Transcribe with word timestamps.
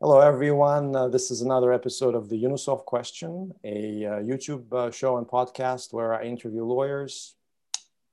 Hello, 0.00 0.20
everyone. 0.20 0.94
Uh, 0.94 1.08
this 1.08 1.28
is 1.32 1.40
another 1.40 1.72
episode 1.72 2.14
of 2.14 2.28
the 2.28 2.40
Yunusov 2.40 2.84
Question, 2.84 3.52
a 3.64 4.04
uh, 4.04 4.10
YouTube 4.20 4.72
uh, 4.72 4.92
show 4.92 5.16
and 5.16 5.26
podcast 5.26 5.92
where 5.92 6.14
I 6.14 6.22
interview 6.22 6.62
lawyers. 6.62 7.34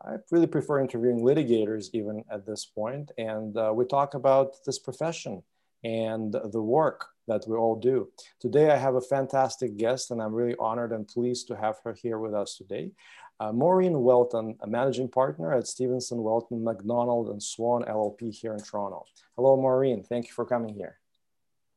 I 0.03 0.15
really 0.31 0.47
prefer 0.47 0.79
interviewing 0.79 1.19
litigators, 1.19 1.89
even 1.93 2.23
at 2.31 2.43
this 2.47 2.65
point, 2.65 3.11
and 3.19 3.55
uh, 3.55 3.71
we 3.71 3.85
talk 3.85 4.15
about 4.15 4.65
this 4.65 4.79
profession 4.79 5.43
and 5.83 6.35
the 6.51 6.59
work 6.59 7.05
that 7.27 7.45
we 7.47 7.55
all 7.55 7.75
do. 7.75 8.09
Today, 8.39 8.71
I 8.71 8.77
have 8.77 8.95
a 8.95 9.01
fantastic 9.15 9.77
guest, 9.77 10.09
and 10.09 10.19
I'm 10.19 10.33
really 10.33 10.55
honored 10.59 10.91
and 10.91 11.07
pleased 11.07 11.47
to 11.49 11.55
have 11.55 11.75
her 11.83 11.93
here 11.93 12.17
with 12.17 12.33
us 12.33 12.57
today. 12.57 12.93
Uh, 13.39 13.51
Maureen 13.51 13.93
Whelton, 14.01 14.57
a 14.61 14.67
managing 14.67 15.09
partner 15.09 15.53
at 15.53 15.67
Stevenson 15.67 16.23
Whelton 16.23 16.63
McDonald 16.63 17.29
and 17.29 17.43
Swan 17.43 17.83
LLP 17.83 18.33
here 18.33 18.53
in 18.53 18.63
Toronto. 18.63 19.05
Hello, 19.35 19.55
Maureen. 19.55 20.01
Thank 20.01 20.25
you 20.25 20.33
for 20.33 20.45
coming 20.45 20.73
here. 20.73 20.97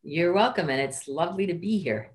You're 0.08 0.32
welcome, 0.32 0.70
and 0.70 0.80
it's 0.80 1.06
lovely 1.06 1.44
to 1.48 1.52
be 1.52 1.76
here. 1.76 2.12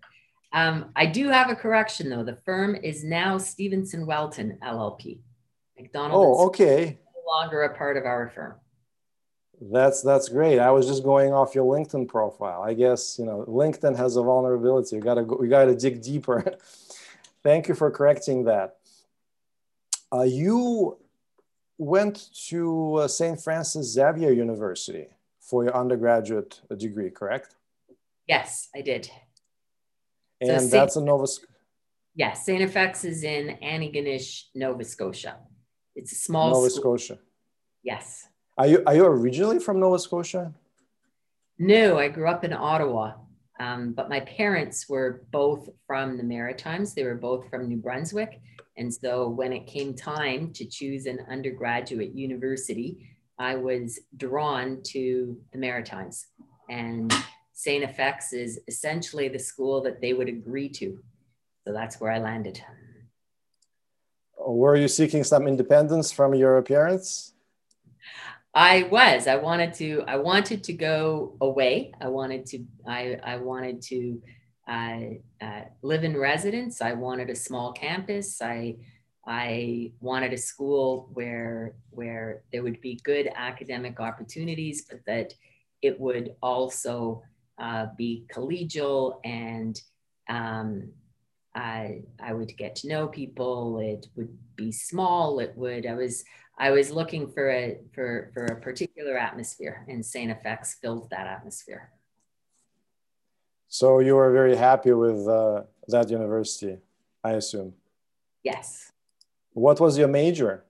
Um, 0.52 0.86
I 0.96 1.06
do 1.06 1.30
have 1.30 1.52
a 1.52 1.56
correction 1.56 2.10
though. 2.10 2.24
The 2.24 2.38
firm 2.38 2.76
is 2.76 3.04
now 3.04 3.38
Stevenson 3.38 4.08
Whelton 4.08 4.58
LLP. 4.64 5.20
McDonald 5.78 6.26
oh, 6.40 6.48
okay. 6.48 6.98
no 7.14 7.32
longer 7.32 7.62
a 7.62 7.78
part 7.78 7.96
of 7.96 8.06
our 8.06 8.32
firm. 8.34 8.56
That's 9.62 10.02
that's 10.02 10.28
great. 10.28 10.58
I 10.58 10.72
was 10.72 10.88
just 10.88 11.04
going 11.04 11.34
off 11.34 11.54
your 11.54 11.66
LinkedIn 11.66 12.08
profile. 12.08 12.64
I 12.64 12.74
guess 12.74 13.20
you 13.20 13.26
know 13.26 13.46
LinkedIn 13.48 13.96
has 13.96 14.16
a 14.16 14.24
vulnerability. 14.24 14.96
You 14.96 15.02
gotta 15.04 15.24
go, 15.24 15.38
we 15.40 15.48
gotta 15.48 15.76
dig 15.76 16.02
deeper. 16.02 16.44
Thank 17.44 17.68
you 17.68 17.76
for 17.76 17.92
correcting 17.92 18.46
that. 18.46 18.78
Uh, 20.12 20.24
you 20.24 20.98
went 21.78 22.30
to 22.48 22.96
uh, 22.96 23.08
St. 23.08 23.40
Francis 23.40 23.94
Xavier 23.94 24.32
University 24.32 25.10
for 25.40 25.64
your 25.64 25.78
undergraduate 25.78 26.60
degree, 26.76 27.12
correct? 27.12 27.54
Yes, 28.28 28.70
I 28.76 28.82
did. 28.82 29.10
And 30.42 30.62
so 30.62 30.68
that's 30.68 30.96
a 30.96 31.02
Nova 31.02 31.28
Scotia. 31.28 31.48
Yes, 32.16 32.46
St. 32.46 32.72
FX 32.72 33.06
is 33.06 33.24
in 33.24 33.58
Antigonish, 33.64 34.44
Nova 34.54 34.84
Scotia. 34.84 35.38
It's 35.96 36.12
a 36.12 36.16
small 36.16 36.52
Nova 36.52 36.70
school. 36.70 36.98
Scotia. 36.98 37.20
Yes. 37.84 38.28
Are 38.58 38.68
you 38.68 38.84
are 38.86 38.96
you 38.96 39.06
originally 39.06 39.60
from 39.60 39.80
Nova 39.80 40.00
Scotia? 40.00 40.54
No, 41.58 41.98
I 41.98 42.08
grew 42.10 42.28
up 42.28 42.44
in 42.44 42.54
Ottawa. 42.54 43.14
Um, 43.60 43.94
but 43.94 44.10
my 44.10 44.20
parents 44.22 44.90
were 44.90 45.26
both 45.32 45.70
from 45.86 46.18
the 46.18 46.24
Maritimes. 46.24 46.94
They 46.94 47.04
were 47.04 47.16
both 47.16 47.50
from 47.50 47.68
New 47.68 47.78
Brunswick. 47.78 48.42
And 48.78 48.92
so 48.94 49.30
when 49.30 49.54
it 49.54 49.68
came 49.68 49.96
time 49.96 50.52
to 50.54 50.66
choose 50.66 51.06
an 51.06 51.20
undergraduate 51.30 52.16
university, 52.16 53.10
I 53.38 53.56
was 53.56 54.00
drawn 54.18 54.82
to 54.88 55.38
the 55.52 55.60
Maritimes. 55.60 56.26
And 56.70 57.14
St. 57.54 57.96
FX 57.96 58.34
is 58.34 58.60
essentially 58.68 59.30
the 59.30 59.40
school 59.40 59.82
that 59.84 60.02
they 60.02 60.14
would 60.14 60.28
agree 60.28 60.70
to. 60.70 61.00
So 61.66 61.72
that's 61.72 62.02
where 62.02 62.12
I 62.12 62.20
landed. 62.20 62.62
Were 64.38 64.76
you 64.76 64.88
seeking 64.88 65.24
some 65.24 65.48
independence 65.48 66.12
from 66.12 66.34
your 66.34 66.62
parents? 66.64 67.34
I 68.54 68.84
was. 68.92 69.28
I 69.28 69.36
wanted 69.38 69.74
to. 69.76 70.04
I 70.08 70.18
wanted 70.18 70.64
to 70.66 70.74
go 70.74 71.38
away. 71.42 71.94
I 72.02 72.08
wanted 72.08 72.46
to. 72.48 72.66
I. 72.86 73.18
I 73.24 73.38
wanted 73.38 73.82
to 73.84 74.22
uh, 74.68 75.00
uh, 75.42 75.62
live 75.82 76.04
in 76.04 76.18
residence. 76.18 76.82
I 76.82 76.94
wanted 76.94 77.30
a 77.30 77.36
small 77.36 77.72
campus. 77.72 78.42
I. 78.42 78.78
I 79.26 79.94
wanted 80.02 80.34
a 80.34 80.38
school 80.38 81.10
where 81.14 81.76
where 81.92 82.44
there 82.52 82.62
would 82.62 82.82
be 82.82 83.00
good 83.04 83.30
academic 83.34 84.02
opportunities, 84.02 84.86
but 84.88 85.00
that 85.08 85.34
it 85.82 86.00
would 86.00 86.36
also 86.42 87.24
uh, 87.60 87.88
be 87.98 88.26
collegial 88.34 89.20
and 89.24 89.80
um, 90.30 90.92
I, 91.56 92.04
I 92.22 92.34
would 92.34 92.56
get 92.58 92.76
to 92.78 92.88
know 92.88 93.08
people. 93.08 93.80
It 93.80 94.08
would 94.16 94.38
be 94.56 94.72
small. 94.72 95.40
It 95.40 95.54
would, 95.56 95.86
I 95.86 95.94
was, 95.94 96.24
I 96.58 96.72
was 96.72 96.92
looking 96.92 97.32
for 97.32 97.50
a, 97.50 97.78
for, 97.94 98.32
for 98.34 98.46
a 98.46 98.62
particular 98.62 99.18
atmosphere 99.18 99.86
and 99.88 100.06
St. 100.06 100.32
FX 100.44 100.76
filled 100.82 101.10
that 101.10 101.28
atmosphere. 101.28 101.92
So 103.68 104.00
you 104.00 104.16
were 104.16 104.32
very 104.32 104.56
happy 104.56 104.92
with 104.92 105.28
uh, 105.28 105.64
that 105.88 106.10
university, 106.10 106.78
I 107.24 107.32
assume. 107.32 107.74
Yes. 108.44 108.92
What 109.54 109.80
was 109.80 109.98
your 109.98 110.08
major? 110.08 110.66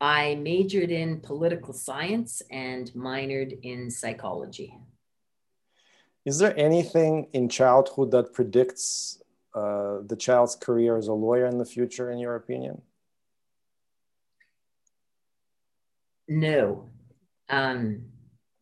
I 0.00 0.34
majored 0.34 0.90
in 0.90 1.20
political 1.20 1.72
science 1.72 2.42
and 2.50 2.90
minored 2.94 3.58
in 3.62 3.90
psychology. 3.90 4.74
Is 6.26 6.38
there 6.38 6.58
anything 6.58 7.28
in 7.32 7.48
childhood 7.48 8.10
that 8.10 8.32
predicts 8.32 9.22
uh, 9.54 9.98
the 10.04 10.16
child's 10.16 10.56
career 10.56 10.96
as 10.96 11.06
a 11.06 11.12
lawyer 11.12 11.46
in 11.46 11.56
the 11.56 11.64
future, 11.64 12.10
in 12.10 12.18
your 12.18 12.34
opinion? 12.34 12.82
No. 16.26 16.90
Um, 17.48 18.06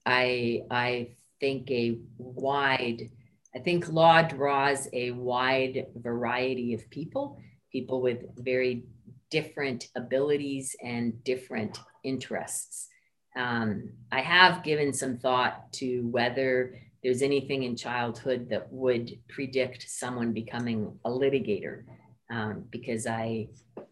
I, 0.04 0.64
I 0.70 1.16
think 1.40 1.70
a 1.70 2.00
wide, 2.18 3.08
I 3.54 3.60
think 3.60 3.88
law 3.88 4.20
draws 4.20 4.86
a 4.92 5.12
wide 5.12 5.86
variety 5.96 6.74
of 6.74 6.90
people, 6.90 7.40
people 7.72 8.02
with 8.02 8.26
very 8.36 8.84
different 9.30 9.88
abilities 9.96 10.76
and 10.82 11.24
different 11.24 11.80
interests. 12.02 12.88
Um, 13.34 13.94
I 14.12 14.20
have 14.20 14.62
given 14.62 14.92
some 14.92 15.16
thought 15.16 15.72
to 15.74 16.02
whether 16.02 16.78
there's 17.04 17.20
anything 17.20 17.64
in 17.64 17.76
childhood 17.76 18.48
that 18.48 18.72
would 18.72 19.12
predict 19.28 19.84
someone 19.88 20.32
becoming 20.32 20.98
a 21.04 21.10
litigator. 21.10 21.84
Um, 22.30 22.64
because 22.70 23.06
I 23.06 23.48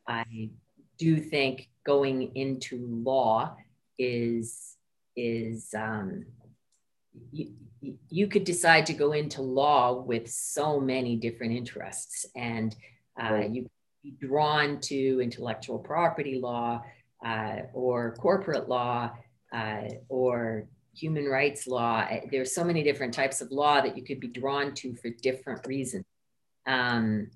I 0.08 0.50
do 0.98 1.18
think 1.18 1.68
going 1.84 2.34
into 2.34 2.78
law 3.04 3.54
is 3.98 4.76
is 5.14 5.74
um, 5.76 6.24
you, 7.30 7.52
you 8.08 8.26
could 8.28 8.44
decide 8.44 8.86
to 8.86 8.94
go 8.94 9.12
into 9.12 9.42
law 9.42 9.92
with 9.92 10.30
so 10.30 10.80
many 10.80 11.16
different 11.16 11.52
interests 11.52 12.24
and 12.34 12.74
uh, 13.20 13.42
you 13.50 13.68
be 14.02 14.14
drawn 14.20 14.80
to 14.80 15.20
intellectual 15.20 15.78
property 15.78 16.40
law 16.40 16.82
uh, 17.24 17.56
or 17.72 18.14
corporate 18.16 18.68
law 18.68 19.10
uh, 19.52 19.82
or 20.08 20.66
human 20.94 21.26
rights 21.26 21.66
law. 21.66 22.06
There's 22.30 22.54
so 22.54 22.64
many 22.64 22.82
different 22.82 23.14
types 23.14 23.40
of 23.40 23.50
law 23.50 23.80
that 23.80 23.96
you 23.96 24.04
could 24.04 24.20
be 24.20 24.28
drawn 24.28 24.74
to 24.74 24.94
for 24.94 25.10
different 25.10 25.66
reasons. 25.66 26.04
Um, 26.66 27.30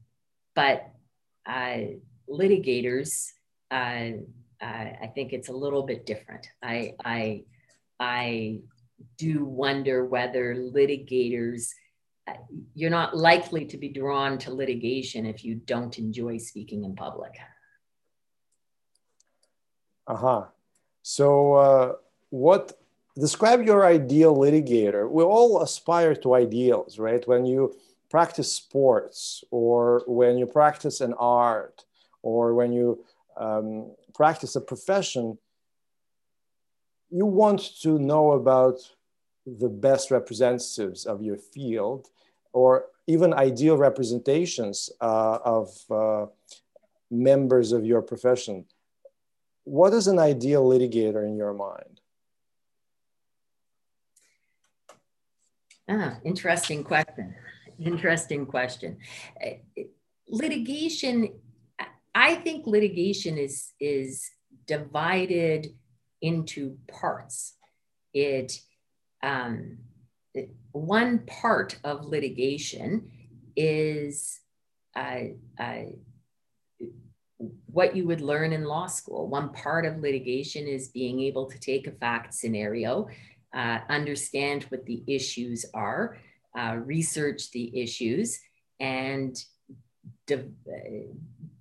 but 0.54 0.90
uh, 1.46 1.78
litigators, 2.28 3.30
uh, 3.70 4.10
uh, 4.60 4.88
I 5.02 5.10
think 5.14 5.32
it's 5.32 5.48
a 5.48 5.52
little 5.52 5.82
bit 5.82 6.06
different. 6.06 6.48
I, 6.62 6.94
I, 7.04 7.44
I 7.98 8.60
do 9.18 9.44
wonder 9.44 10.04
whether 10.04 10.54
litigators, 10.54 11.70
uh, 12.28 12.34
you're 12.74 12.90
not 12.90 13.16
likely 13.16 13.64
to 13.66 13.76
be 13.76 13.88
drawn 13.88 14.38
to 14.38 14.52
litigation 14.52 15.26
if 15.26 15.44
you 15.44 15.54
don't 15.54 15.98
enjoy 15.98 16.38
speaking 16.38 16.84
in 16.84 16.94
public. 16.94 17.32
Uh 20.06 20.16
huh. 20.16 20.44
So, 21.02 21.52
uh, 21.54 21.92
what 22.30 22.78
describe 23.18 23.64
your 23.64 23.86
ideal 23.86 24.36
litigator. 24.36 25.10
We 25.10 25.22
all 25.22 25.62
aspire 25.62 26.14
to 26.16 26.34
ideals, 26.34 26.98
right? 26.98 27.26
When 27.26 27.46
you 27.46 27.74
practice 28.10 28.52
sports, 28.52 29.42
or 29.50 30.02
when 30.06 30.38
you 30.38 30.46
practice 30.46 31.00
an 31.00 31.14
art, 31.14 31.84
or 32.22 32.54
when 32.54 32.72
you 32.72 33.04
um, 33.36 33.90
practice 34.14 34.56
a 34.56 34.60
profession, 34.60 35.38
you 37.10 37.26
want 37.26 37.60
to 37.82 37.98
know 37.98 38.32
about 38.32 38.78
the 39.46 39.68
best 39.68 40.10
representatives 40.10 41.06
of 41.06 41.22
your 41.22 41.36
field, 41.36 42.08
or 42.52 42.86
even 43.06 43.32
ideal 43.32 43.76
representations 43.76 44.90
uh, 45.00 45.38
of 45.44 45.68
uh, 45.90 46.26
members 47.10 47.72
of 47.72 47.84
your 47.84 48.02
profession. 48.02 48.64
What 49.64 49.92
is 49.92 50.06
an 50.06 50.18
ideal 50.18 50.64
litigator 50.64 51.24
in 51.24 51.36
your 51.36 51.52
mind? 51.52 51.95
Ah, 55.88 56.18
interesting 56.24 56.82
question. 56.82 57.34
Interesting 57.78 58.46
question. 58.46 58.98
Uh, 59.44 59.82
litigation, 60.28 61.28
I 62.14 62.34
think 62.36 62.66
litigation 62.66 63.38
is 63.38 63.72
is 63.78 64.28
divided 64.66 65.68
into 66.20 66.78
parts. 66.88 67.54
It 68.12 68.60
um, 69.22 69.78
one 70.72 71.20
part 71.26 71.78
of 71.84 72.04
litigation 72.04 73.10
is 73.54 74.40
uh, 74.96 75.20
uh, 75.58 75.82
what 77.66 77.94
you 77.94 78.06
would 78.06 78.20
learn 78.20 78.52
in 78.52 78.64
law 78.64 78.86
school. 78.86 79.28
One 79.28 79.52
part 79.52 79.86
of 79.86 79.98
litigation 79.98 80.66
is 80.66 80.88
being 80.88 81.20
able 81.20 81.46
to 81.46 81.58
take 81.58 81.86
a 81.86 81.92
fact 81.92 82.34
scenario 82.34 83.08
uh, 83.56 83.78
understand 83.88 84.64
what 84.64 84.84
the 84.84 85.02
issues 85.06 85.64
are, 85.72 86.18
uh, 86.56 86.76
research 86.84 87.50
the 87.50 87.80
issues, 87.80 88.38
and 88.78 89.42
de- 90.26 90.50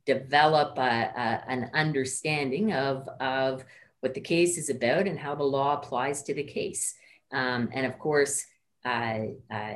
develop 0.06 0.78
a, 0.78 0.82
a, 0.82 1.44
an 1.48 1.72
understanding 1.74 2.74
of, 2.74 3.08
of 3.20 3.64
what 4.02 4.14
the 4.14 4.22
case 4.22 4.58
is 4.58 4.70
about 4.70 5.08
and 5.08 5.18
how 5.18 5.34
the 5.34 5.44
law 5.44 5.74
applies 5.74 6.22
to 6.24 6.34
the 6.34 6.44
case. 6.44 6.96
Um, 7.34 7.70
and 7.74 7.86
of 7.86 7.98
course, 7.98 8.46
uh, 8.86 9.22
uh, 9.52 9.76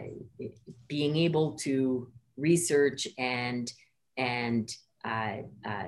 being 0.88 1.16
able 1.16 1.54
to 1.54 2.12
research 2.38 3.08
and 3.18 3.72
and 4.18 4.72
uh, 5.04 5.38
uh 5.66 5.86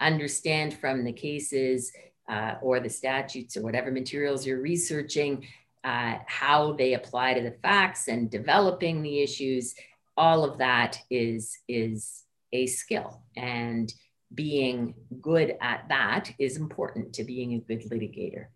understand 0.00 0.74
from 0.74 1.04
the 1.04 1.12
cases 1.12 1.90
uh, 2.28 2.54
or 2.60 2.80
the 2.80 2.90
statutes 2.90 3.56
or 3.56 3.62
whatever 3.62 3.90
materials 3.90 4.46
you're 4.46 4.60
researching 4.60 5.46
uh, 5.84 6.18
how 6.26 6.72
they 6.72 6.94
apply 6.94 7.34
to 7.34 7.42
the 7.42 7.56
facts 7.62 8.08
and 8.08 8.30
developing 8.30 9.02
the 9.02 9.20
issues 9.20 9.74
all 10.16 10.44
of 10.44 10.58
that 10.58 10.98
is 11.10 11.58
is 11.68 12.24
a 12.52 12.66
skill. 12.66 13.22
And 13.36 13.92
being 14.34 14.94
good 15.20 15.56
at 15.60 15.88
that 15.88 16.32
is 16.38 16.56
important 16.56 17.12
to 17.14 17.24
being 17.24 17.54
a 17.54 17.58
good 17.58 17.82
litigator. 17.90 18.46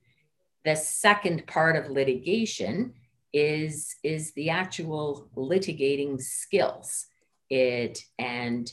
The 0.65 0.75
second 0.75 1.47
part 1.47 1.77
of 1.77 1.91
litigation 1.91 2.95
is 3.33 3.95
is 4.03 4.33
the 4.33 4.51
actual 4.51 5.29
litigating 5.37 6.21
skills. 6.21 7.07
It 7.49 8.03
and 8.19 8.73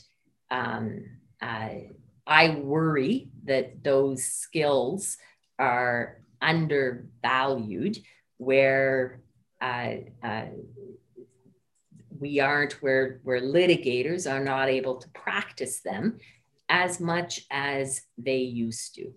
um, 0.50 1.04
I, 1.40 1.90
I 2.28 2.50
worry 2.50 3.30
that 3.44 3.82
those 3.82 4.24
skills 4.24 5.16
are 5.58 6.18
undervalued 6.42 7.98
where 8.36 9.22
uh, 9.62 9.94
uh, 10.22 10.44
we 12.20 12.38
aren't 12.38 12.74
where 12.82 13.20
where 13.22 13.40
litigators 13.40 14.30
are 14.30 14.44
not 14.44 14.68
able 14.68 14.96
to 14.96 15.08
practice 15.10 15.80
them 15.80 16.18
as 16.68 17.00
much 17.00 17.46
as 17.50 18.02
they 18.18 18.38
used 18.38 18.94
to. 18.96 19.12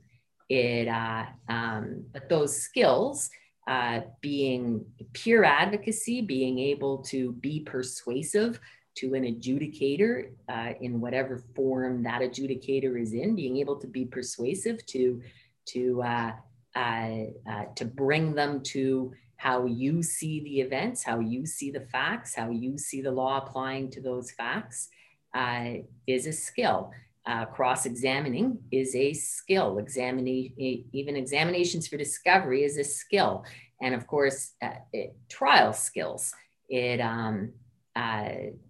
It 0.49 0.87
uh, 0.87 1.25
um, 1.49 2.05
but 2.13 2.29
those 2.29 2.61
skills 2.61 3.29
uh, 3.67 4.01
being 4.21 4.85
pure 5.13 5.43
advocacy, 5.43 6.21
being 6.21 6.59
able 6.59 6.99
to 7.03 7.33
be 7.33 7.59
persuasive 7.59 8.59
to 8.95 9.13
an 9.13 9.23
adjudicator 9.23 10.31
uh, 10.49 10.73
in 10.81 10.99
whatever 10.99 11.37
form 11.55 12.03
that 12.03 12.21
adjudicator 12.21 13.01
is 13.01 13.13
in, 13.13 13.35
being 13.35 13.57
able 13.57 13.77
to 13.77 13.87
be 13.87 14.05
persuasive 14.05 14.85
to 14.87 15.21
to 15.65 16.01
uh, 16.03 16.31
uh, 16.75 16.79
uh 17.49 17.65
to 17.75 17.85
bring 17.85 18.33
them 18.33 18.61
to 18.61 19.13
how 19.37 19.65
you 19.65 20.03
see 20.03 20.41
the 20.41 20.61
events, 20.61 21.03
how 21.03 21.19
you 21.19 21.45
see 21.45 21.71
the 21.71 21.87
facts, 21.91 22.35
how 22.35 22.51
you 22.51 22.77
see 22.77 23.01
the 23.01 23.11
law 23.11 23.43
applying 23.43 23.89
to 23.89 23.99
those 23.99 24.31
facts 24.31 24.89
uh, 25.33 25.73
is 26.05 26.27
a 26.27 26.31
skill. 26.31 26.91
Uh, 27.25 27.45
cross-examining 27.45 28.57
is 28.71 28.95
a 28.95 29.13
skill. 29.13 29.77
Examining, 29.79 30.53
even 30.91 31.15
examinations 31.15 31.87
for 31.87 31.97
discovery 31.97 32.63
is 32.63 32.77
a 32.77 32.83
skill, 32.83 33.45
and 33.81 33.95
of 33.95 34.05
course, 34.05 34.53
it, 34.93 35.15
trial 35.29 35.73
skills. 35.73 36.33
It 36.69 36.99
um, 36.99 37.51
uh, 37.95 38.29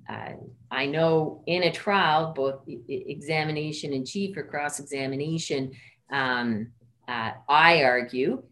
uh 0.10 0.34
I 0.72 0.86
know 0.86 1.44
in 1.48 1.64
a 1.64 1.72
trial, 1.72 2.34
both 2.34 2.62
examination 2.88 3.94
in 3.94 4.06
chief 4.06 4.38
or 4.38 4.44
cross-examination. 4.44 5.74
Um, 6.12 6.72
uh, 7.08 7.32
I 7.50 7.84
argue 7.84 8.44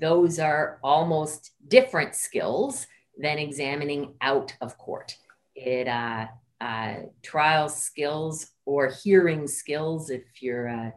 those 0.00 0.38
are 0.38 0.78
almost 0.82 1.50
different 1.66 2.14
skills 2.14 2.86
than 3.18 3.38
examining 3.38 4.14
out 4.20 4.54
of 4.60 4.78
court. 4.78 5.16
It 5.56 5.88
uh, 5.88 6.26
uh, 6.60 6.94
trial 7.22 7.68
skills 7.68 8.50
or 8.64 8.88
hearing 8.88 9.46
skills 9.46 10.10
if 10.10 10.22
you're 10.40 10.68
uh, 10.68 10.90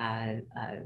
uh, 0.00 0.34
uh, 0.58 0.76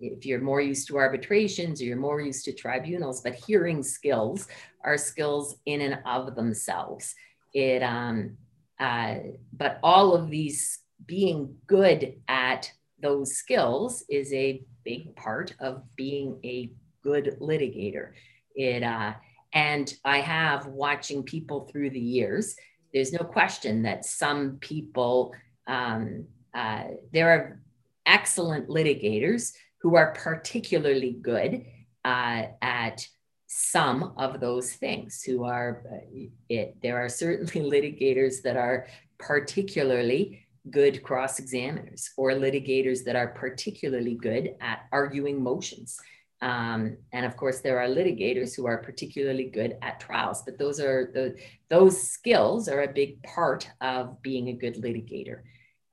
if 0.00 0.26
you're 0.26 0.40
more 0.40 0.60
used 0.60 0.86
to 0.88 0.96
arbitrations 0.96 1.80
or 1.80 1.84
you're 1.84 1.96
more 1.96 2.20
used 2.20 2.44
to 2.44 2.52
tribunals 2.52 3.20
but 3.20 3.34
hearing 3.34 3.82
skills 3.82 4.48
are 4.84 4.96
skills 4.96 5.56
in 5.66 5.80
and 5.80 5.98
of 6.06 6.34
themselves. 6.34 7.14
It 7.52 7.82
um, 7.82 8.36
uh, 8.78 9.16
but 9.52 9.78
all 9.82 10.14
of 10.14 10.30
these 10.30 10.80
being 11.06 11.54
good 11.66 12.14
at 12.28 12.70
those 13.02 13.34
skills 13.34 14.04
is 14.08 14.32
a 14.32 14.62
big 14.84 15.14
part 15.16 15.54
of 15.60 15.82
being 15.96 16.38
a 16.44 16.72
good 17.02 17.36
litigator. 17.40 18.12
It 18.54 18.82
uh, 18.82 19.14
and 19.52 19.92
i 20.04 20.20
have 20.20 20.66
watching 20.66 21.24
people 21.24 21.68
through 21.72 21.90
the 21.90 21.98
years 21.98 22.54
there's 22.92 23.12
no 23.12 23.24
question 23.24 23.82
that 23.82 24.04
some 24.04 24.58
people, 24.60 25.32
um, 25.66 26.26
uh, 26.54 26.84
there 27.12 27.30
are 27.30 27.60
excellent 28.06 28.68
litigators 28.68 29.52
who 29.80 29.96
are 29.96 30.12
particularly 30.12 31.18
good 31.22 31.64
uh, 32.04 32.44
at 32.62 33.06
some 33.46 34.12
of 34.16 34.40
those 34.40 34.72
things 34.74 35.22
who 35.22 35.44
are 35.44 35.82
uh, 35.92 36.26
it 36.48 36.76
there 36.82 36.98
are 36.98 37.08
certainly 37.08 37.70
litigators 37.70 38.42
that 38.42 38.56
are 38.56 38.86
particularly 39.18 40.46
good 40.70 41.02
cross 41.02 41.38
examiners 41.38 42.10
or 42.16 42.30
litigators 42.30 43.02
that 43.04 43.16
are 43.16 43.28
particularly 43.28 44.14
good 44.14 44.54
at 44.60 44.86
arguing 44.92 45.42
motions 45.42 45.98
um, 46.42 46.96
and 47.12 47.26
of 47.26 47.36
course, 47.36 47.60
there 47.60 47.78
are 47.78 47.88
litigators 47.88 48.56
who 48.56 48.66
are 48.66 48.78
particularly 48.78 49.50
good 49.50 49.76
at 49.82 50.00
trials, 50.00 50.42
but 50.42 50.58
those 50.58 50.80
are 50.80 51.10
the 51.12 51.36
those 51.68 52.00
skills 52.00 52.68
are 52.68 52.82
a 52.82 52.92
big 52.92 53.22
part 53.22 53.68
of 53.80 54.22
being 54.22 54.48
a 54.48 54.54
good 54.54 54.76
litigator. 54.76 55.42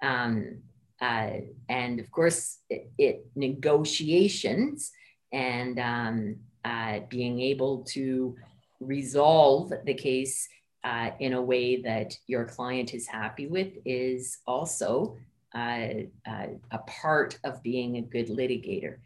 Um, 0.01 0.62
uh, 1.01 1.31
and 1.69 1.99
of 1.99 2.09
course, 2.11 2.59
it, 2.69 2.91
it 2.97 3.25
negotiations 3.35 4.91
and 5.31 5.79
um, 5.79 6.35
uh, 6.65 6.99
being 7.09 7.39
able 7.39 7.83
to 7.83 8.35
resolve 8.79 9.71
the 9.85 9.94
case 9.94 10.47
uh, 10.83 11.11
in 11.19 11.33
a 11.33 11.41
way 11.41 11.81
that 11.81 12.15
your 12.27 12.45
client 12.45 12.94
is 12.94 13.07
happy 13.07 13.47
with 13.47 13.73
is 13.85 14.38
also 14.47 15.17
uh, 15.55 15.88
uh, 16.27 16.47
a 16.71 16.77
part 16.88 17.38
of 17.44 17.63
being 17.63 17.97
a 17.97 18.01
good 18.01 18.27
litigator. 18.27 18.97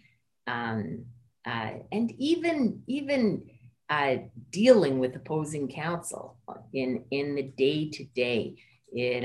Um, 0.48 1.06
uh, 1.46 1.72
and 1.92 2.12
even 2.18 2.84
even 2.88 3.44
dealing 4.52 5.00
with 5.00 5.16
opposing 5.16 5.68
counsel 5.68 6.38
in 6.74 7.04
in 7.12 7.36
the 7.36 7.44
day 7.44 7.90
to 7.90 8.04
day. 8.16 8.56
It 8.94 9.24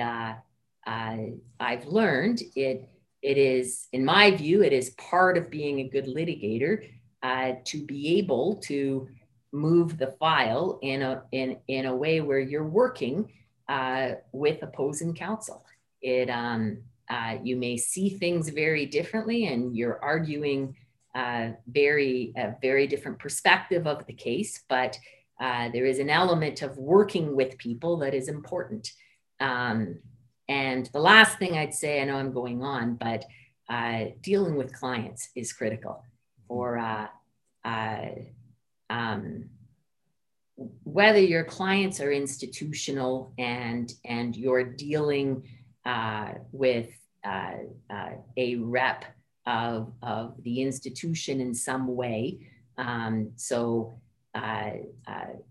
uh, 0.87 1.16
I've 1.61 1.87
learned 1.87 2.43
it 2.55 2.88
it 3.23 3.38
is 3.38 3.88
in 3.93 4.05
my 4.05 4.31
view 4.31 4.62
it 4.62 4.73
is 4.73 4.90
part 4.90 5.37
of 5.37 5.50
being 5.50 5.81
a 5.81 5.88
good 5.88 6.07
litigator 6.07 6.90
uh, 7.23 7.52
to 7.64 7.85
be 7.85 8.19
able 8.19 8.57
to 8.57 9.09
move 9.52 9.99
the 9.99 10.14
file 10.21 10.78
in 10.83 11.02
a 11.02 11.23
in 11.33 11.57
in 11.69 11.87
a 11.87 11.97
way 11.97 12.21
where 12.21 12.38
you're 12.38 12.69
working 12.69 13.31
uh, 13.69 14.12
with 14.33 14.62
opposing 14.62 15.14
counsel. 15.14 15.64
It 16.02 16.31
um, 16.31 16.78
uh, 17.09 17.37
you 17.43 17.57
may 17.57 17.76
see 17.76 18.11
things 18.11 18.49
very 18.49 18.87
differently, 18.87 19.47
and 19.47 19.76
you're 19.76 20.02
arguing 20.02 20.76
uh, 21.14 21.52
very, 21.66 22.33
a 22.37 22.55
very 22.61 22.87
different 22.87 23.19
perspective 23.19 23.87
of 23.87 24.05
the 24.07 24.12
case, 24.12 24.62
but 24.69 24.99
uh, 25.40 25.69
there 25.73 25.87
is 25.87 25.99
an 25.99 26.11
element 26.11 26.62
of 26.62 26.76
working 26.76 27.35
with 27.35 27.57
people 27.59 27.97
that 27.97 28.14
is 28.14 28.28
important. 28.28 28.93
Um, 29.40 29.99
and 30.49 30.87
the 30.93 31.00
last 31.00 31.38
thing 31.38 31.57
I'd 31.57 31.75
say, 31.75 32.00
I 32.00 32.05
know 32.05 32.17
I'm 32.17 32.33
going 32.33 32.62
on, 32.62 32.95
but 32.95 33.25
uh, 33.69 34.07
dealing 34.21 34.55
with 34.57 34.73
clients 34.73 35.31
is 35.35 35.53
critical 35.53 36.05
for 36.47 36.79
uh, 36.79 37.09
uh, 37.65 38.09
um, 38.88 39.47
whether 40.85 41.19
your 41.19 41.45
clients 41.45 42.00
are 42.00 42.12
institutional 42.12 43.33
and 43.38 43.93
and 44.05 44.37
you're 44.37 44.65
dealing 44.65 45.43
uh, 45.85 46.33
with 46.53 46.91
uh, 47.25 47.55
uh, 47.91 48.11
a 48.37 48.57
rep 48.57 49.05
of, 49.47 49.93
of 50.03 50.35
the 50.43 50.62
institution 50.62 51.41
in 51.41 51.55
some 51.55 51.95
way. 51.95 52.38
Um, 52.79 53.33
so 53.37 54.00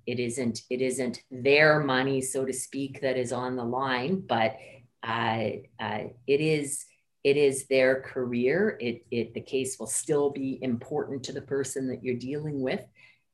it 0.07 0.19
isn't 0.19 0.61
it 0.69 0.81
isn't 0.81 1.23
their 1.31 1.79
money, 1.79 2.21
so 2.21 2.45
to 2.45 2.53
speak, 2.53 3.01
that 3.01 3.17
is 3.17 3.33
on 3.33 3.55
the 3.55 3.63
line, 3.63 4.21
but 4.27 4.55
uh, 5.05 5.49
uh 5.79 6.03
it 6.27 6.41
is 6.41 6.85
it 7.25 7.37
is 7.37 7.65
their 7.65 8.01
career. 8.01 8.77
It, 8.79 9.03
it 9.09 9.33
the 9.33 9.41
case 9.41 9.79
will 9.79 9.87
still 9.87 10.29
be 10.29 10.59
important 10.61 11.23
to 11.23 11.33
the 11.33 11.41
person 11.41 11.87
that 11.87 12.03
you're 12.03 12.13
dealing 12.13 12.61
with, 12.61 12.81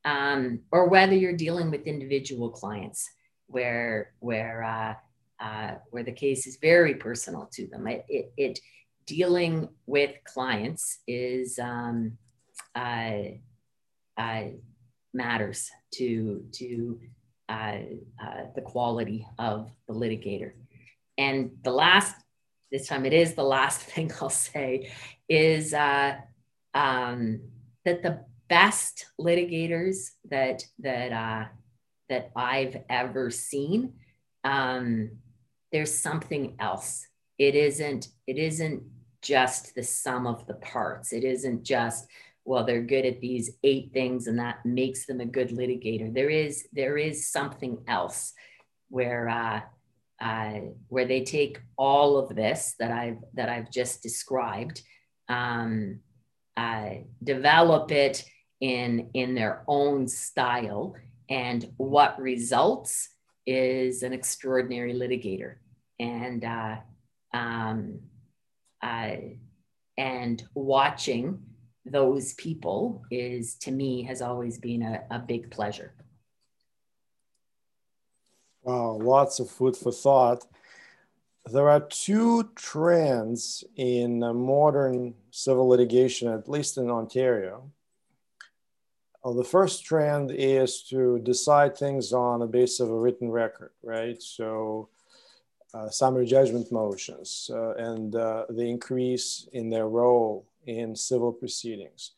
um, 0.06 0.60
or 0.72 0.88
whether 0.88 1.14
you're 1.14 1.36
dealing 1.36 1.70
with 1.70 1.86
individual 1.86 2.48
clients 2.48 3.06
where 3.48 4.14
where 4.20 4.64
uh, 4.64 4.94
uh, 5.44 5.74
where 5.90 6.02
the 6.02 6.12
case 6.12 6.46
is 6.46 6.56
very 6.56 6.94
personal 6.94 7.50
to 7.52 7.66
them. 7.66 7.86
It, 7.86 8.06
it, 8.08 8.32
it 8.38 8.58
dealing 9.06 9.68
with 9.84 10.12
clients 10.24 11.00
is 11.06 11.58
um, 11.58 12.16
matters 15.12 15.70
to 15.96 16.46
to 16.52 16.98
the 17.48 18.62
quality 18.64 19.26
of 19.38 19.70
the 19.86 19.92
litigator. 19.92 20.52
And 21.18 21.52
the 21.62 21.70
last, 21.70 22.14
this 22.70 22.86
time 22.86 23.04
it 23.06 23.12
is 23.12 23.34
the 23.34 23.44
last 23.44 23.80
thing 23.92 24.10
I'll 24.20 24.30
say, 24.30 24.92
is 25.28 25.74
uh, 25.74 26.16
um, 26.74 27.40
that 27.84 28.02
the 28.02 28.24
best 28.48 29.06
litigators 29.20 30.10
that 30.30 30.62
that 30.78 31.12
uh, 31.12 31.48
that 32.08 32.30
I've 32.36 32.82
ever 32.90 33.30
seen, 33.30 33.94
um, 34.44 35.10
there's 35.72 35.92
something 35.94 36.56
else. 36.58 37.06
It 37.38 37.54
isn't. 37.54 38.08
It 38.26 38.36
isn't 38.36 38.82
just 39.22 39.74
the 39.74 39.82
sum 39.82 40.26
of 40.26 40.46
the 40.46 40.54
parts. 40.54 41.12
It 41.12 41.24
isn't 41.24 41.64
just 41.64 42.08
well 42.44 42.64
they're 42.64 42.82
good 42.82 43.06
at 43.06 43.20
these 43.20 43.52
eight 43.62 43.92
things 43.92 44.26
and 44.26 44.38
that 44.38 44.66
makes 44.66 45.06
them 45.06 45.20
a 45.20 45.26
good 45.26 45.50
litigator. 45.50 46.12
There 46.12 46.30
is 46.30 46.68
there 46.72 46.98
is 46.98 47.30
something 47.30 47.78
else 47.86 48.34
where 48.88 49.28
uh, 49.28 49.60
uh, 50.22 50.60
where 50.86 51.04
they 51.04 51.24
take 51.24 51.60
all 51.76 52.16
of 52.16 52.36
this 52.36 52.74
that 52.78 52.92
I've 52.92 53.18
that 53.34 53.48
I've 53.48 53.72
just 53.72 54.04
described, 54.04 54.82
um, 55.28 55.98
uh, 56.56 56.90
develop 57.24 57.90
it 57.90 58.24
in 58.60 59.10
in 59.14 59.34
their 59.34 59.64
own 59.66 60.06
style, 60.06 60.94
and 61.28 61.68
what 61.76 62.20
results 62.20 63.08
is 63.46 64.04
an 64.04 64.12
extraordinary 64.12 64.94
litigator, 64.94 65.56
and 65.98 66.44
uh, 66.44 66.76
um, 67.34 67.98
uh, 68.80 69.16
and 69.98 70.42
watching 70.54 71.42
those 71.84 72.34
people 72.34 73.02
is 73.10 73.56
to 73.56 73.72
me 73.72 74.04
has 74.04 74.22
always 74.22 74.56
been 74.58 74.82
a, 74.82 75.02
a 75.10 75.18
big 75.18 75.50
pleasure. 75.50 75.94
Wow, 78.62 78.92
lots 79.02 79.40
of 79.40 79.50
food 79.50 79.76
for 79.76 79.90
thought. 79.90 80.46
There 81.50 81.68
are 81.68 81.80
two 81.80 82.50
trends 82.54 83.64
in 83.74 84.20
modern 84.20 85.14
civil 85.32 85.68
litigation, 85.68 86.28
at 86.28 86.48
least 86.48 86.78
in 86.78 86.88
Ontario. 86.88 87.72
Uh, 89.24 89.32
the 89.32 89.44
first 89.44 89.84
trend 89.84 90.30
is 90.30 90.82
to 90.84 91.18
decide 91.20 91.76
things 91.76 92.12
on 92.12 92.40
the 92.40 92.46
basis 92.46 92.80
of 92.80 92.90
a 92.90 92.98
written 92.98 93.30
record, 93.30 93.70
right? 93.82 94.22
So, 94.22 94.88
uh, 95.74 95.88
summary 95.88 96.26
judgment 96.26 96.70
motions 96.70 97.50
uh, 97.52 97.74
and 97.74 98.14
uh, 98.14 98.44
the 98.50 98.68
increase 98.68 99.48
in 99.52 99.70
their 99.70 99.88
role 99.88 100.46
in 100.66 100.94
civil 100.94 101.32
proceedings. 101.32 102.12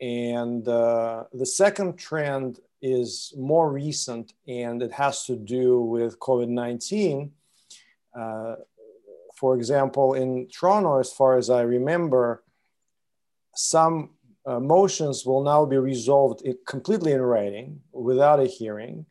And 0.00 0.68
uh, 0.68 1.24
the 1.32 1.46
second 1.46 1.96
trend 1.96 2.60
is 2.84 3.32
more 3.36 3.72
recent 3.72 4.34
and 4.46 4.82
it 4.82 4.92
has 4.92 5.24
to 5.24 5.36
do 5.36 5.80
with 5.80 6.18
COVID 6.18 6.48
19. 6.48 7.32
Uh, 8.14 8.56
for 9.34 9.56
example, 9.56 10.14
in 10.14 10.46
Toronto, 10.48 11.00
as 11.00 11.10
far 11.10 11.38
as 11.38 11.48
I 11.48 11.62
remember, 11.62 12.44
some 13.54 14.10
uh, 14.46 14.60
motions 14.60 15.24
will 15.24 15.42
now 15.42 15.64
be 15.64 15.78
resolved 15.78 16.46
completely 16.66 17.12
in 17.12 17.22
writing 17.22 17.80
without 17.92 18.38
a 18.38 18.46
hearing, 18.46 19.06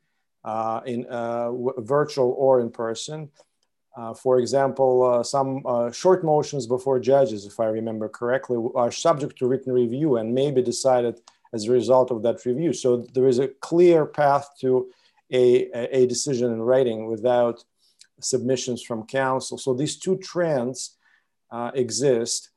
uh, 0.45 0.81
in 0.85 1.05
uh, 1.07 1.51
virtual 1.79 2.35
or 2.37 2.61
in 2.61 2.69
person. 2.69 3.29
Uh, 3.97 4.13
for 4.13 4.39
example, 4.39 5.03
uh, 5.03 5.23
some 5.23 5.63
short 5.91 6.23
motions 6.23 6.67
before 6.67 6.99
judges, 6.99 7.45
if 7.45 7.59
I 7.59 7.65
remember 7.65 8.07
correctly, 8.07 8.57
are 8.75 8.91
subject 8.91 9.37
to 9.39 9.47
written 9.47 9.73
review 9.73 10.17
and 10.17 10.33
may 10.33 10.51
be 10.51 10.61
decided 10.61 11.21
as 11.53 11.65
a 11.67 11.72
result 11.72 12.12
of 12.12 12.24
that 12.24 12.45
review. 12.45 12.74
So 12.74 13.05
there 13.13 13.27
is 13.27 13.39
a 13.39 13.48
clear 13.48 14.05
path 14.05 14.50
to 14.62 14.89
a, 15.31 15.69
a 16.01 16.07
decision 16.07 16.51
in 16.51 16.62
writing 16.62 17.05
without 17.05 17.63
submissions 18.19 18.81
from 18.81 19.05
counsel. 19.05 19.57
So 19.57 19.74
these 19.74 19.98
two 19.98 20.17
trends 20.17 20.98
uh, 21.51 21.72
exist. 21.75 22.50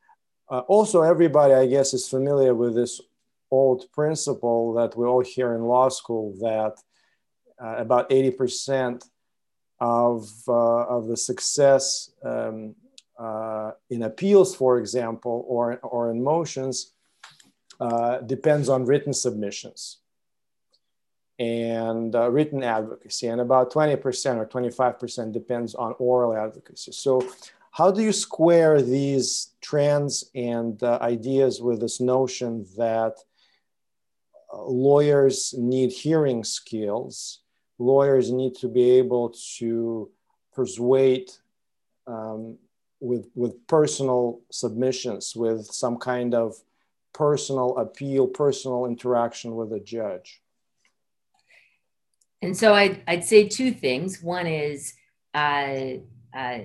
Uh, 0.48 0.60
also, 0.60 1.02
everybody, 1.02 1.52
I 1.52 1.66
guess, 1.66 1.92
is 1.92 2.08
familiar 2.08 2.54
with 2.54 2.74
this 2.74 3.00
old 3.50 3.84
principle 3.92 4.72
that 4.74 4.96
we 4.96 5.06
all 5.06 5.22
hear 5.22 5.54
in 5.54 5.62
law 5.62 5.88
school 5.88 6.34
that 6.40 6.74
uh, 7.62 7.76
about 7.76 8.08
80% 8.10 9.02
of, 9.80 10.28
uh, 10.48 10.52
of 10.52 11.06
the 11.06 11.16
success 11.16 12.10
um, 12.24 12.74
uh, 13.18 13.72
in 13.90 14.02
appeals, 14.02 14.54
for 14.54 14.78
example, 14.78 15.44
or, 15.48 15.78
or 15.78 16.10
in 16.10 16.22
motions 16.22 16.95
uh, 17.80 18.18
depends 18.18 18.68
on 18.68 18.84
written 18.84 19.12
submissions 19.12 19.98
and 21.38 22.14
uh, 22.14 22.30
written 22.30 22.62
advocacy, 22.62 23.26
and 23.26 23.40
about 23.40 23.72
20% 23.72 24.36
or 24.36 24.46
25% 24.46 25.32
depends 25.32 25.74
on 25.74 25.94
oral 25.98 26.34
advocacy. 26.34 26.92
So, 26.92 27.26
how 27.72 27.90
do 27.90 28.02
you 28.02 28.12
square 28.12 28.80
these 28.80 29.50
trends 29.60 30.30
and 30.34 30.82
uh, 30.82 30.98
ideas 31.02 31.60
with 31.60 31.80
this 31.80 32.00
notion 32.00 32.64
that 32.78 33.18
uh, 34.50 34.62
lawyers 34.62 35.54
need 35.58 35.92
hearing 35.92 36.42
skills? 36.42 37.40
Lawyers 37.78 38.32
need 38.32 38.54
to 38.56 38.68
be 38.68 38.92
able 38.92 39.34
to 39.58 40.10
persuade 40.54 41.30
um, 42.06 42.56
with, 42.98 43.28
with 43.34 43.66
personal 43.66 44.40
submissions, 44.50 45.36
with 45.36 45.66
some 45.66 45.98
kind 45.98 46.34
of 46.34 46.56
personal 47.16 47.78
appeal, 47.78 48.26
personal 48.26 48.84
interaction 48.84 49.54
with 49.54 49.72
a 49.72 49.80
judge? 49.80 50.42
And 52.42 52.54
so 52.54 52.74
I'd, 52.74 53.02
I'd 53.08 53.24
say 53.24 53.48
two 53.48 53.72
things. 53.72 54.22
One 54.22 54.46
is 54.46 54.92
uh, 55.34 55.94
uh, 56.36 56.58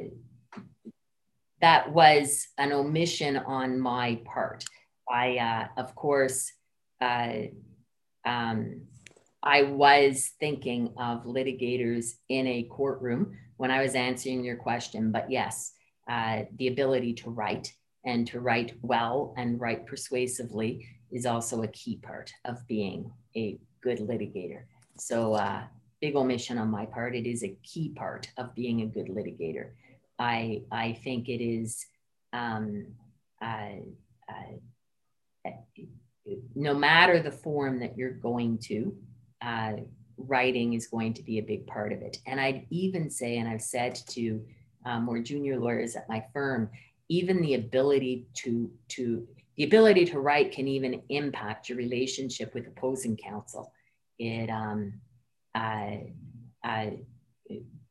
that 1.62 1.92
was 1.92 2.48
an 2.58 2.74
omission 2.74 3.38
on 3.38 3.80
my 3.80 4.20
part. 4.26 4.66
I, 5.10 5.38
uh, 5.38 5.82
of 5.82 5.96
course, 5.96 6.52
uh, 7.00 7.34
um, 8.26 8.82
I 9.42 9.64
was 9.64 10.32
thinking 10.40 10.94
of 10.98 11.24
litigators 11.24 12.14
in 12.28 12.46
a 12.48 12.64
courtroom 12.64 13.38
when 13.58 13.72
I 13.72 13.82
was 13.82 13.96
answering 13.96 14.44
your 14.44 14.58
question. 14.58 15.12
But 15.12 15.32
yes, 15.32 15.72
uh, 16.10 16.44
the 16.58 16.68
ability 16.68 17.14
to 17.14 17.30
write 17.30 17.74
and 18.06 18.28
to 18.28 18.40
write 18.40 18.74
well 18.82 19.34
and 19.38 19.60
write 19.60 19.86
persuasively 19.86 20.88
is 21.12 21.26
also 21.26 21.64
a 21.64 21.68
key 21.68 21.98
part 21.98 22.32
of 22.46 22.66
being 22.68 23.12
a 23.36 23.60
good 23.82 24.00
litigator. 24.00 24.64
So, 24.98 25.34
uh, 25.34 25.64
big 26.02 26.16
omission 26.16 26.58
on 26.58 26.70
my 26.70 26.86
part. 26.86 27.16
It 27.16 27.28
is 27.28 27.44
a 27.44 27.56
key 27.64 27.90
part 27.96 28.28
of 28.38 28.56
being 28.56 28.82
a 28.82 28.88
good 28.88 29.08
litigator. 29.08 29.72
I 30.18 30.64
I 30.72 30.94
think 30.94 31.30
it 31.30 31.44
is. 31.44 31.86
Um, 32.34 32.88
uh, 33.42 33.82
uh, 34.30 35.52
no 36.56 36.74
matter 36.74 37.22
the 37.22 37.32
form 37.32 37.80
that 37.80 37.98
you're 37.98 38.12
going 38.12 38.58
to, 38.60 38.96
uh, 39.42 39.74
writing 40.18 40.74
is 40.74 40.88
going 40.88 41.14
to 41.16 41.24
be 41.24 41.40
a 41.40 41.44
big 41.44 41.66
part 41.66 41.92
of 41.92 42.02
it. 42.02 42.18
And 42.28 42.40
I'd 42.40 42.68
even 42.70 43.10
say, 43.10 43.38
and 43.38 43.50
I've 43.50 43.62
said 43.62 43.96
to 44.10 44.42
um, 44.86 45.06
more 45.06 45.20
junior 45.20 45.60
lawyers 45.60 45.96
at 45.96 46.08
my 46.10 46.24
firm, 46.34 46.70
even 47.12 47.42
the 47.42 47.56
ability 47.56 48.26
to 48.34 48.72
to 48.88 49.28
the 49.58 49.66
ability 49.66 50.06
to 50.06 50.20
write 50.22 50.54
can 50.54 50.66
even 50.66 51.02
impact 51.10 51.68
your 51.68 51.78
relationship 51.78 52.54
with 52.56 52.66
opposing 52.68 53.18
counsel. 53.18 53.74
It 54.18 54.50
um, 54.50 54.94
uh, 55.54 55.98
uh, 56.64 56.92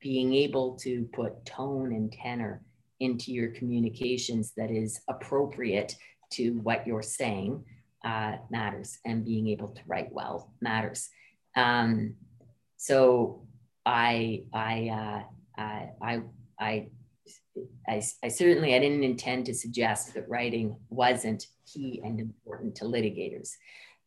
being 0.00 0.32
able 0.32 0.76
to 0.76 1.04
put 1.12 1.44
tone 1.44 1.92
and 1.92 2.10
tenor 2.10 2.62
into 2.98 3.30
your 3.30 3.48
communications 3.48 4.52
that 4.56 4.70
is 4.70 5.00
appropriate 5.06 5.94
to 6.30 6.52
what 6.62 6.86
you're 6.86 7.02
saying 7.02 7.62
uh, 8.02 8.36
matters, 8.50 8.98
and 9.04 9.22
being 9.22 9.48
able 9.48 9.68
to 9.68 9.82
write 9.86 10.10
well 10.10 10.54
matters. 10.62 11.10
Um, 11.56 12.14
so 12.78 13.46
I 13.84 14.44
I 14.54 15.24
uh, 15.60 15.86
I 16.00 16.22
I 16.58 16.88
I, 17.88 18.02
I 18.23 18.28
certainly 18.28 18.75
I 18.75 18.78
didn't 18.78 19.04
intend 19.04 19.47
to 19.47 19.54
suggest 19.54 20.14
that 20.14 20.28
writing 20.28 20.76
wasn't 20.88 21.47
key 21.66 22.00
and 22.04 22.21
important 22.21 22.76
to 22.76 22.85
litigators. 22.85 23.50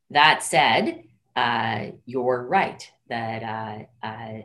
That 0.09 0.43
said, 0.43 1.03
uh, 1.35 1.87
you're 2.05 2.43
right 2.47 2.89
that 3.09 3.43
uh, 3.43 4.05
uh, 4.05 4.41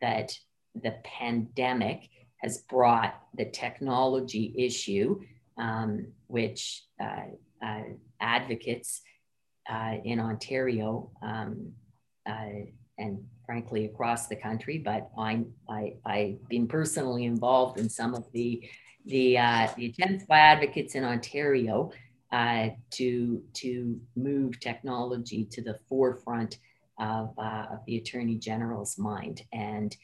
that 0.00 0.38
the 0.74 0.96
pandemic 1.04 2.08
has 2.38 2.58
brought 2.68 3.14
the 3.34 3.44
technology 3.44 4.52
issue, 4.58 5.20
um, 5.58 6.08
which 6.26 6.84
uh, 7.00 7.30
uh, 7.64 7.82
advocates 8.20 9.02
uh, 9.70 9.94
in 10.04 10.18
Ontario 10.18 11.10
um, 11.22 11.72
and 13.02 13.12
frankly 13.46 13.84
across 13.86 14.28
the 14.28 14.36
country, 14.36 14.78
but 14.78 15.10
I, 15.18 15.44
I, 15.68 15.82
I've 16.06 16.48
been 16.48 16.66
personally 16.68 17.24
involved 17.24 17.78
in 17.82 17.88
some 17.88 18.14
of 18.14 18.24
the, 18.32 18.48
the, 19.06 19.38
uh, 19.38 19.68
the 19.76 19.86
attempts 19.86 20.24
by 20.24 20.38
advocates 20.38 20.94
in 20.94 21.04
Ontario 21.04 21.90
uh, 22.40 22.68
to, 22.98 23.42
to 23.62 24.00
move 24.16 24.60
technology 24.60 25.44
to 25.54 25.60
the 25.68 25.76
forefront 25.88 26.52
of, 26.98 27.34
uh, 27.36 27.66
of 27.72 27.80
the 27.86 27.96
Attorney 27.96 28.36
General's 28.36 28.96
mind. 28.96 29.42
And 29.52 29.94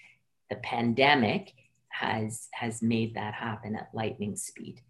the 0.50 0.56
pandemic 0.56 1.54
has, 1.88 2.48
has 2.52 2.82
made 2.82 3.14
that 3.14 3.34
happen 3.34 3.76
at 3.76 3.88
lightning 3.94 4.36
speed. 4.36 4.82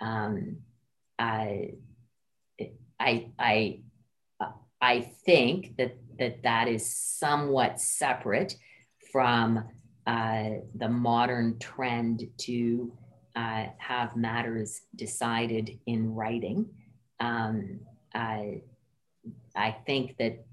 Um, 0.00 0.58
I, 1.18 1.74
I, 3.00 3.30
I, 3.38 3.80
I 4.80 5.00
think 5.26 5.76
that, 5.78 5.96
that 6.18 6.42
that 6.42 6.68
is 6.68 6.86
somewhat 6.86 7.80
separate 7.80 8.56
from 9.12 9.64
uh, 10.06 10.50
the 10.74 10.88
modern 10.88 11.58
trend 11.58 12.24
to 12.36 12.92
uh, 13.36 13.66
have 13.78 14.16
matters 14.16 14.82
decided 14.94 15.78
in 15.86 16.14
writing. 16.14 16.66
Um, 17.20 17.80
I, 18.14 18.62
I 19.56 19.72
think 19.86 20.16
that 20.18 20.44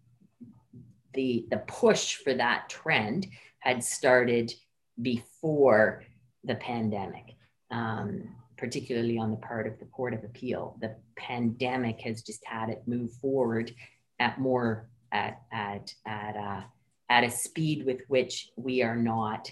the, 1.14 1.46
the 1.52 1.58
push 1.58 2.16
for 2.16 2.34
that 2.34 2.70
trend 2.70 3.28
had 3.60 3.84
started 3.84 4.54
before 5.02 6.04
the 6.44 6.56
pandemic, 6.56 7.36
um, 7.70 8.30
particularly 8.58 9.18
on 9.18 9.32
the 9.32 9.38
part 9.38 9.68
of 9.68 9.78
the 9.80 9.86
Court 9.86 10.14
of 10.14 10.24
Appeal. 10.24 10.78
The 10.82 10.96
pandemic 11.18 12.00
has 12.02 12.22
just 12.22 12.44
had 12.46 12.70
it 12.70 12.84
move 12.88 13.12
forward 13.22 13.74
at 14.20 14.40
more 14.40 14.88
at 15.12 15.42
at 15.52 15.94
at 16.06 16.36
uh, 16.36 16.62
at 17.10 17.24
a 17.24 17.30
speed 17.30 17.86
with 17.86 18.02
which 18.08 18.50
we 18.56 18.82
are 18.82 18.96
not 18.96 19.52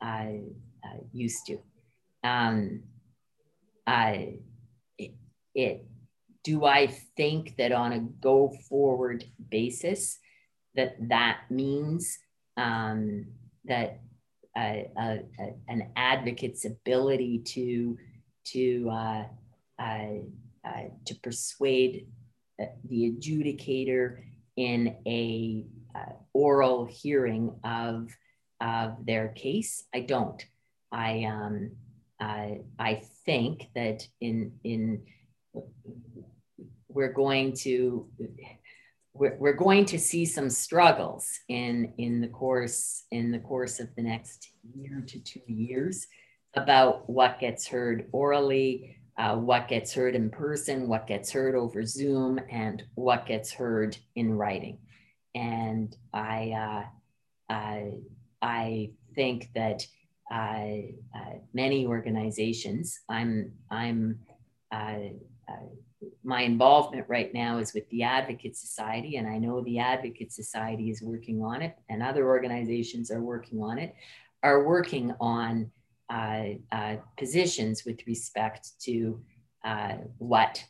uh, 0.00 0.26
uh, 0.84 1.00
used 1.12 1.46
to. 1.46 1.58
Um, 2.22 2.82
it, 4.98 5.14
it 5.54 5.84
do 6.44 6.64
I 6.64 6.86
think 7.16 7.56
that 7.56 7.72
on 7.72 7.92
a 7.92 8.00
go 8.00 8.54
forward 8.68 9.24
basis 9.50 10.18
that 10.74 10.96
that 11.08 11.40
means 11.50 12.18
um, 12.56 13.26
that 13.64 14.00
uh, 14.56 14.82
uh, 14.98 15.18
uh, 15.38 15.52
an 15.68 15.90
advocate's 15.96 16.64
ability 16.64 17.38
to 17.38 17.98
to 18.44 18.90
uh, 18.90 19.24
uh, 19.78 20.06
uh, 20.64 20.82
to 21.04 21.14
persuade 21.22 22.06
the 22.84 23.10
adjudicator 23.10 24.18
in 24.56 24.96
a 25.06 25.64
oral 26.32 26.86
hearing 26.86 27.54
of 27.64 28.10
of 28.60 29.04
their 29.04 29.28
case. 29.28 29.84
I 29.94 30.00
don't. 30.00 30.44
I 30.92 31.24
um, 31.24 31.72
I, 32.20 32.60
I 32.78 33.02
think 33.24 33.68
that 33.74 34.06
in 34.20 34.52
in 34.64 35.02
we're 36.88 37.12
going 37.12 37.54
to 37.54 38.06
we're, 39.14 39.36
we're 39.38 39.52
going 39.52 39.84
to 39.86 39.98
see 39.98 40.24
some 40.24 40.50
struggles 40.50 41.28
in 41.48 41.92
in 41.98 42.20
the 42.20 42.28
course 42.28 43.04
in 43.10 43.30
the 43.30 43.38
course 43.38 43.80
of 43.80 43.88
the 43.96 44.02
next 44.02 44.50
year 44.74 45.02
to 45.06 45.18
two 45.20 45.40
years 45.46 46.06
about 46.54 47.08
what 47.08 47.38
gets 47.38 47.66
heard 47.66 48.06
orally 48.12 48.99
uh, 49.18 49.36
what 49.36 49.68
gets 49.68 49.92
heard 49.92 50.14
in 50.14 50.30
person 50.30 50.88
what 50.88 51.06
gets 51.06 51.30
heard 51.30 51.54
over 51.54 51.84
zoom 51.84 52.40
and 52.50 52.84
what 52.94 53.26
gets 53.26 53.52
heard 53.52 53.96
in 54.14 54.32
writing. 54.32 54.78
And 55.34 55.94
i 56.12 56.52
uh, 56.52 57.52
I, 57.52 57.92
I 58.40 58.90
think 59.14 59.50
that 59.54 59.84
uh, 60.32 60.92
uh, 61.14 61.34
many 61.52 61.86
organizations 61.86 63.00
i'm 63.08 63.52
i'm 63.70 64.20
uh, 64.72 64.96
my 66.22 66.42
involvement 66.42 67.06
right 67.08 67.32
now 67.32 67.58
is 67.58 67.74
with 67.74 67.88
the 67.90 68.02
Advocate 68.02 68.56
Society, 68.56 69.16
and 69.16 69.28
I 69.28 69.38
know 69.38 69.60
the 69.62 69.78
Advocate 69.78 70.32
Society 70.32 70.90
is 70.90 71.02
working 71.02 71.42
on 71.42 71.62
it, 71.62 71.76
and 71.88 72.02
other 72.02 72.26
organizations 72.26 73.10
are 73.10 73.22
working 73.22 73.62
on 73.62 73.78
it, 73.78 73.94
are 74.42 74.64
working 74.64 75.14
on 75.20 75.70
positions 77.16 77.84
with 77.84 78.00
respect 78.06 78.70
to 78.82 79.20
uh, 79.64 79.96
what 80.18 80.64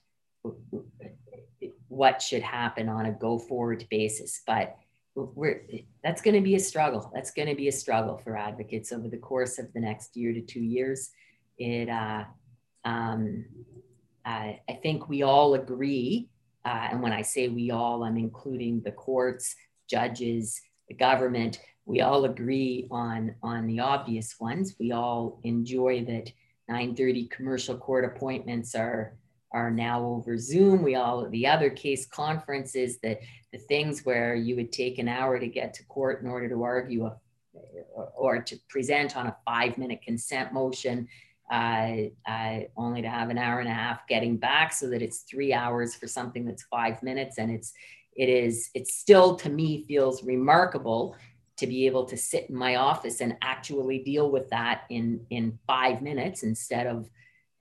what 1.89 2.23
should 2.23 2.43
happen 2.43 2.89
on 2.89 3.07
a 3.07 3.13
go 3.13 3.39
forward 3.39 3.87
basis. 3.91 4.43
But 4.47 4.77
we're 5.15 5.63
that's 6.03 6.23
going 6.23 6.37
to 6.37 6.41
be 6.41 6.55
a 6.55 6.61
struggle. 6.61 7.11
That's 7.15 7.31
going 7.33 7.49
to 7.49 7.55
be 7.55 7.69
a 7.69 7.73
struggle 7.73 8.19
for 8.19 8.37
advocates 8.37 8.93
over 8.93 9.09
the 9.09 9.19
course 9.19 9.59
of 9.59 9.73
the 9.73 9.81
next 9.81 10.17
year 10.17 10.33
to 10.33 10.41
two 10.41 10.61
years. 10.63 11.11
It 11.59 11.89
uh, 11.89 12.25
um, 12.85 13.45
uh, 14.25 14.53
I 14.69 14.79
think 14.83 15.09
we 15.09 15.23
all 15.23 15.55
agree, 15.55 16.29
uh, 16.65 16.89
and 16.91 17.03
when 17.03 17.13
I 17.13 17.23
say 17.23 17.49
we 17.49 17.71
all, 17.71 18.05
I'm 18.05 18.17
including 18.17 18.83
the 18.83 18.93
courts, 18.93 19.55
judges, 19.89 20.61
the 20.89 20.95
government. 20.95 21.61
We 21.91 22.03
all 22.03 22.25
agree 22.25 22.87
on 22.89 23.35
on 23.43 23.67
the 23.67 23.81
obvious 23.81 24.39
ones. 24.39 24.77
We 24.79 24.93
all 24.93 25.41
enjoy 25.43 26.05
that 26.05 26.33
9:30 26.71 27.29
commercial 27.31 27.77
court 27.77 28.05
appointments 28.05 28.77
are 28.77 29.19
are 29.53 29.73
now 29.73 30.05
over 30.05 30.39
Zoom. 30.39 30.83
We 30.83 30.95
all 30.95 31.29
the 31.29 31.49
other 31.49 31.69
case 31.69 32.07
conferences 32.07 33.01
that 33.01 33.19
the 33.53 33.59
things 33.59 34.05
where 34.05 34.37
you 34.37 34.55
would 34.55 34.71
take 34.71 34.99
an 34.99 35.09
hour 35.09 35.41
to 35.41 35.49
get 35.49 35.75
to 35.75 35.85
court 35.87 36.23
in 36.23 36.29
order 36.29 36.49
to 36.49 36.63
argue 36.63 37.07
a, 37.07 37.17
or 38.17 38.41
to 38.41 38.57
present 38.69 39.17
on 39.17 39.27
a 39.27 39.37
five 39.45 39.77
minute 39.77 40.01
consent 40.03 40.53
motion 40.53 41.09
uh, 41.51 41.97
uh, 42.25 42.61
only 42.77 43.03
to 43.03 43.09
have 43.09 43.31
an 43.31 43.39
hour 43.39 43.59
and 43.59 43.69
a 43.69 43.75
half 43.75 44.07
getting 44.07 44.37
back 44.37 44.73
so 44.73 44.89
that 44.89 45.03
it's 45.03 45.23
three 45.23 45.53
hours 45.53 45.97
for 45.97 46.07
something 46.07 46.45
that's 46.45 46.63
five 46.71 47.03
minutes 47.03 47.39
and 47.39 47.51
it's 47.51 47.73
it 48.15 48.29
is 48.29 48.71
it 48.75 48.87
still 48.87 49.35
to 49.35 49.49
me 49.49 49.85
feels 49.89 50.23
remarkable 50.23 51.17
to 51.61 51.67
be 51.67 51.87
able 51.87 52.05
to 52.07 52.17
sit 52.17 52.51
in 52.51 52.57
my 52.57 52.77
office 52.77 53.21
and 53.21 53.37
actually 53.43 53.99
deal 54.01 54.31
with 54.31 54.51
that 54.51 54.83
in 54.91 55.25
in 55.31 55.59
five 55.67 56.03
minutes 56.03 56.43
instead 56.43 56.87
of 56.87 57.09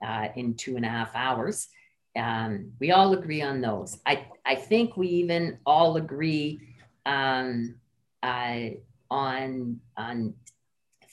uh, 0.04 0.28
in 0.34 0.54
two 0.54 0.76
and 0.76 0.84
a 0.84 0.88
half 0.88 1.14
hours 1.14 1.68
um, 2.16 2.72
we 2.80 2.90
all 2.90 3.12
agree 3.12 3.42
on 3.42 3.60
those 3.60 3.98
i 4.06 4.26
i 4.44 4.54
think 4.54 4.96
we 4.96 5.08
even 5.08 5.58
all 5.64 5.96
agree 5.96 6.60
um, 7.06 7.74
uh, 8.22 8.68
on 9.10 9.80
on 9.96 10.34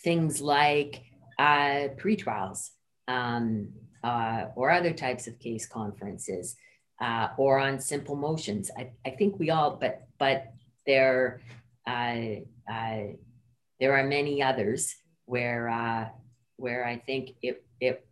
things 0.04 0.42
like 0.42 1.02
uh, 1.40 1.90
pre-trials 1.98 2.72
um, 3.08 3.70
uh, 4.04 4.46
or 4.56 4.72
other 4.72 4.94
types 4.94 5.28
of 5.28 5.40
case 5.40 5.66
conferences 5.66 6.56
uh, 7.00 7.30
or 7.38 7.60
on 7.60 7.80
simple 7.80 8.16
motions. 8.16 8.72
I, 8.78 8.92
I 9.06 9.12
think 9.12 9.40
we 9.40 9.50
all, 9.50 9.76
but 9.76 10.08
but 10.18 10.54
there 10.86 11.42
there 13.80 13.94
are 13.94 14.04
many 14.04 14.42
others 14.42 14.96
where 15.26 15.70
uh, 15.70 16.10
where 16.58 16.86
I 16.86 16.98
think 16.98 17.32
it 17.42 17.66
it 17.80 18.06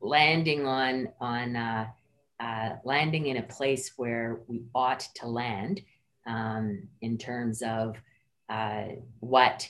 landing 0.00 0.66
on 0.66 1.08
on 1.20 1.56
uh, 1.56 1.86
landing 2.84 3.26
in 3.26 3.36
a 3.36 3.42
place 3.42 3.92
where 3.96 4.40
we 4.46 4.64
ought 4.74 5.06
to 5.16 5.26
land 5.26 5.82
um, 6.26 6.88
in 7.00 7.18
terms 7.18 7.62
of 7.62 7.96
what 9.20 9.68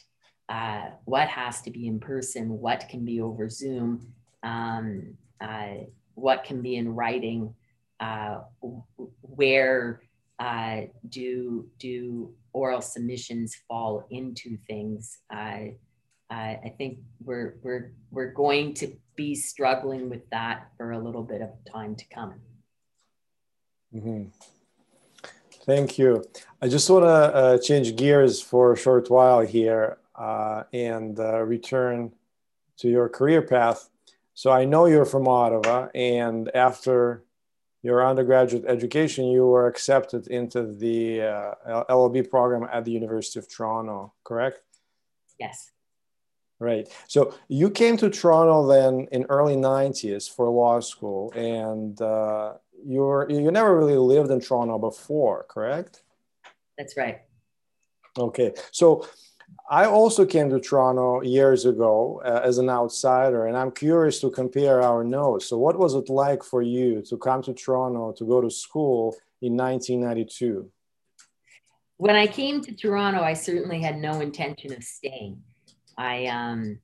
uh, 0.48 0.90
what 1.04 1.28
has 1.28 1.60
to 1.62 1.70
be 1.70 1.88
in 1.88 1.98
person, 1.98 2.60
what 2.60 2.88
can 2.88 3.04
be 3.04 3.20
over 3.20 3.48
Zoom, 3.48 4.06
um, 4.42 5.16
uh, 5.40 5.74
what 6.14 6.44
can 6.44 6.62
be 6.62 6.76
in 6.76 6.94
writing, 6.94 7.54
uh, 8.00 8.40
where 9.22 10.02
uh, 10.38 10.82
do 11.08 11.66
do 11.78 12.32
oral 12.56 12.80
submissions 12.80 13.54
fall 13.68 14.06
into 14.10 14.56
things. 14.66 15.18
I 15.30 16.72
think 16.78 16.98
we're 17.24 17.58
we're 17.62 17.92
we're 18.10 18.32
going 18.32 18.74
to 18.74 18.86
be 19.14 19.34
struggling 19.34 20.10
with 20.10 20.28
that 20.30 20.68
for 20.76 20.92
a 20.92 20.98
little 20.98 21.22
bit 21.22 21.42
of 21.42 21.50
time 21.72 21.94
to 21.96 22.04
come. 22.12 22.34
Mm-hmm. 23.94 24.24
Thank 25.64 25.98
you. 25.98 26.24
I 26.62 26.68
just 26.68 26.88
want 26.90 27.04
to 27.04 27.08
uh, 27.08 27.58
change 27.58 27.96
gears 27.96 28.40
for 28.40 28.72
a 28.72 28.76
short 28.76 29.10
while 29.10 29.40
here 29.40 29.98
uh, 30.14 30.62
and 30.72 31.18
uh, 31.18 31.42
return 31.42 32.12
to 32.78 32.88
your 32.88 33.08
career 33.08 33.42
path. 33.42 33.90
So 34.34 34.50
I 34.50 34.64
know 34.64 34.86
you're 34.86 35.10
from 35.14 35.26
Ottawa, 35.26 35.88
and 35.94 36.50
after 36.54 37.22
your 37.86 38.06
undergraduate 38.06 38.64
education, 38.66 39.26
you 39.26 39.46
were 39.46 39.66
accepted 39.66 40.26
into 40.26 40.74
the 40.74 41.22
uh, 41.22 41.84
LLB 41.88 42.28
program 42.28 42.68
at 42.72 42.84
the 42.84 42.90
University 42.90 43.38
of 43.38 43.48
Toronto, 43.48 44.12
correct? 44.24 44.60
Yes. 45.38 45.70
Right. 46.58 46.88
So 47.06 47.34
you 47.48 47.70
came 47.70 47.96
to 47.98 48.10
Toronto 48.10 48.66
then 48.66 49.08
in 49.12 49.24
early 49.28 49.56
90s 49.56 50.28
for 50.34 50.48
law 50.48 50.80
school, 50.80 51.32
and 51.32 52.00
uh, 52.00 52.54
you're 52.84 53.26
you 53.30 53.50
never 53.50 53.76
really 53.76 53.98
lived 53.98 54.30
in 54.30 54.40
Toronto 54.40 54.78
before, 54.78 55.44
correct? 55.48 56.02
That's 56.78 56.96
right. 56.96 57.20
Okay. 58.18 58.54
So 58.70 59.06
I 59.68 59.86
also 59.86 60.24
came 60.24 60.48
to 60.50 60.60
Toronto 60.60 61.22
years 61.22 61.64
ago 61.64 62.22
uh, 62.24 62.40
as 62.44 62.58
an 62.58 62.70
outsider, 62.70 63.46
and 63.46 63.56
I'm 63.56 63.72
curious 63.72 64.20
to 64.20 64.30
compare 64.30 64.80
our 64.82 65.02
notes. 65.02 65.46
So, 65.46 65.58
what 65.58 65.78
was 65.78 65.94
it 65.94 66.08
like 66.08 66.44
for 66.44 66.62
you 66.62 67.02
to 67.02 67.16
come 67.16 67.42
to 67.42 67.52
Toronto 67.52 68.12
to 68.12 68.24
go 68.24 68.40
to 68.40 68.50
school 68.50 69.16
in 69.42 69.56
1992? 69.56 70.70
when 71.98 72.16
I 72.16 72.26
came 72.26 72.60
to 72.62 72.74
Toronto, 72.74 73.22
I 73.22 73.32
certainly 73.32 73.80
had 73.80 73.98
no 73.98 74.20
intention 74.20 74.72
of 74.72 74.82
staying. 74.82 75.42
I 75.96 76.26
um, 76.26 76.78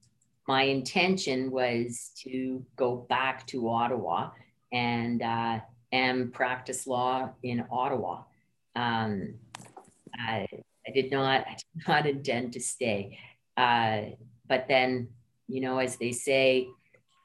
my 0.49 0.63
intention 0.63 1.51
was 1.51 2.11
to 2.23 2.65
go 2.77 3.07
back 3.09 3.47
to 3.49 3.69
Ottawa 3.69 4.31
and 4.73 5.23
uh, 5.23 5.61
and 5.93 6.33
practice 6.33 6.87
law 6.87 7.31
in 7.43 7.65
Ottawa. 7.71 8.23
Um, 8.75 9.35
I, 10.15 10.47
I 10.87 10.91
did 10.91 11.11
not 11.11 11.47
I 11.47 11.57
did 11.57 11.83
not 11.89 12.07
intend 12.07 12.53
to 12.55 12.61
stay, 12.61 13.19
uh, 13.57 14.03
but 14.49 14.67
then 14.69 15.09
you 15.49 15.61
know, 15.61 15.79
as 15.79 15.97
they 15.97 16.13
say, 16.13 16.69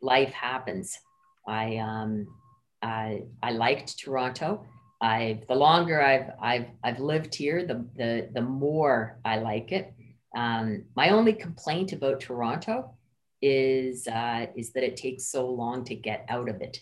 life 0.02 0.34
happens. 0.34 1.00
I 1.48 1.78
um, 1.78 2.28
I, 2.82 3.24
I 3.42 3.52
liked 3.52 3.98
Toronto. 3.98 4.66
I 5.02 5.42
the 5.48 5.56
longer 5.56 6.02
I've 6.02 6.32
I've 6.42 6.68
I've 6.84 7.00
lived 7.00 7.36
here, 7.36 7.66
the 7.66 7.86
the 7.96 8.30
the 8.34 8.42
more 8.42 9.20
I 9.24 9.38
like 9.38 9.72
it. 9.72 9.94
Um, 10.36 10.86
my 10.96 11.10
only 11.10 11.34
complaint 11.34 11.94
about 11.94 12.20
Toronto 12.20 12.92
is 13.42 14.08
uh, 14.08 14.48
is 14.56 14.74
that 14.74 14.84
it 14.84 14.98
takes 14.98 15.28
so 15.28 15.50
long 15.50 15.86
to 15.86 15.96
get 15.96 16.26
out 16.30 16.50
of 16.50 16.62
it. 16.62 16.82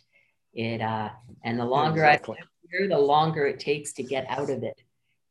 It 0.53 0.81
uh, 0.81 1.09
and 1.43 1.59
the 1.59 1.65
longer 1.65 2.03
exactly. 2.05 2.37
I 2.37 2.41
live 2.41 2.49
here, 2.71 2.87
the 2.89 2.97
longer 2.97 3.45
it 3.45 3.59
takes 3.59 3.93
to 3.93 4.03
get 4.03 4.25
out 4.29 4.49
of 4.49 4.63
it. 4.63 4.81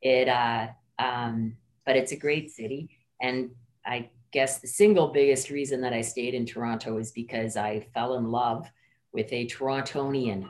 It 0.03 0.29
uh, 0.29 0.69
um, 0.99 1.57
but 1.87 1.97
it's 1.97 2.13
a 2.13 2.17
great 2.17 2.51
city, 2.51 2.91
and 3.21 3.51
I 3.85 4.11
guess 4.33 4.59
the 4.59 4.69
single 4.69 5.09
biggest 5.09 5.51
reason 5.51 5.81
that 5.83 5.93
I 5.93 6.01
stayed 6.01 6.35
in 6.35 6.47
Toronto 6.47 6.99
is 6.99 7.13
because 7.13 7.57
I 7.57 7.87
fell 7.95 8.17
in 8.17 8.31
love 8.31 8.67
with 9.13 9.33
a 9.33 9.47
Torontonian 9.47 10.49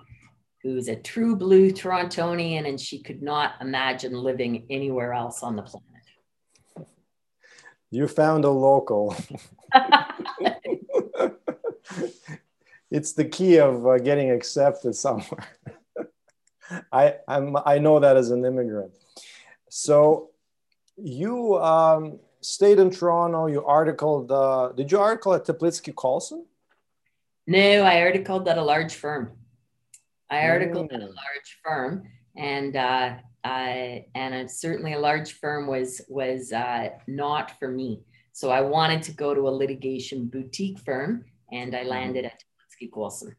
who's 0.65 0.89
a 0.89 0.97
true 0.97 1.37
blue 1.37 1.71
Torontonian, 1.71 2.67
and 2.67 2.81
she 2.81 3.03
could 3.03 3.23
not 3.23 3.53
imagine 3.61 4.15
living 4.15 4.67
anywhere 4.71 5.13
else 5.13 5.43
on 5.43 5.57
the 5.57 5.63
planet. 5.63 5.85
You 7.91 8.09
found 8.09 8.47
a 8.47 8.51
local. 8.51 9.15
it's 12.91 13.13
the 13.13 13.27
key 13.27 13.59
of 13.59 13.87
uh, 13.87 13.99
getting 13.99 14.31
accepted 14.31 14.95
somewhere. 14.95 15.47
I 16.91 17.17
I'm, 17.29 17.59
I 17.67 17.79
know 17.79 18.01
that 18.01 18.17
as 18.17 18.31
an 18.31 18.43
immigrant. 18.47 18.93
So 19.69 20.31
you 20.97 21.59
um, 21.59 22.19
stayed 22.41 22.79
in 22.79 22.91
Toronto. 22.91 23.47
You 23.47 23.65
articled. 23.65 24.31
Uh, 24.31 24.73
did 24.77 24.91
you 24.91 24.99
article 24.99 25.35
at 25.35 25.45
Teplitsky 25.45 25.95
Colson? 25.95 26.47
No, 27.47 27.83
I 27.83 28.01
articled 28.03 28.49
at 28.49 28.59
a 28.59 28.63
large 28.63 28.95
firm. 28.95 29.33
I 30.31 30.49
articled 30.49 30.91
mm. 30.91 30.95
at 30.95 31.03
a 31.03 31.07
mm. 31.07 31.15
large 31.15 31.59
firm, 31.63 32.05
and 32.37 32.77
uh, 32.77 33.17
I, 33.45 34.07
and 34.15 34.35
a, 34.35 34.49
certainly 34.49 34.95
a 34.95 34.99
large 34.99 35.33
firm 35.35 35.67
was 35.67 36.01
was 36.09 36.53
uh, 36.53 36.91
not 37.07 37.59
for 37.59 37.69
me. 37.69 38.01
So 38.33 38.51
I 38.51 38.63
wanted 38.63 39.03
to 39.05 39.13
go 39.13 39.35
to 39.35 39.49
a 39.49 39.51
litigation 39.51 40.27
boutique 40.27 40.81
firm, 40.81 41.25
and 41.53 41.75
I 41.75 41.81
mm-hmm. 41.81 41.89
landed 41.91 42.25
at 42.25 42.43
Teplitsky 42.43 42.91
Colson. 42.91 43.37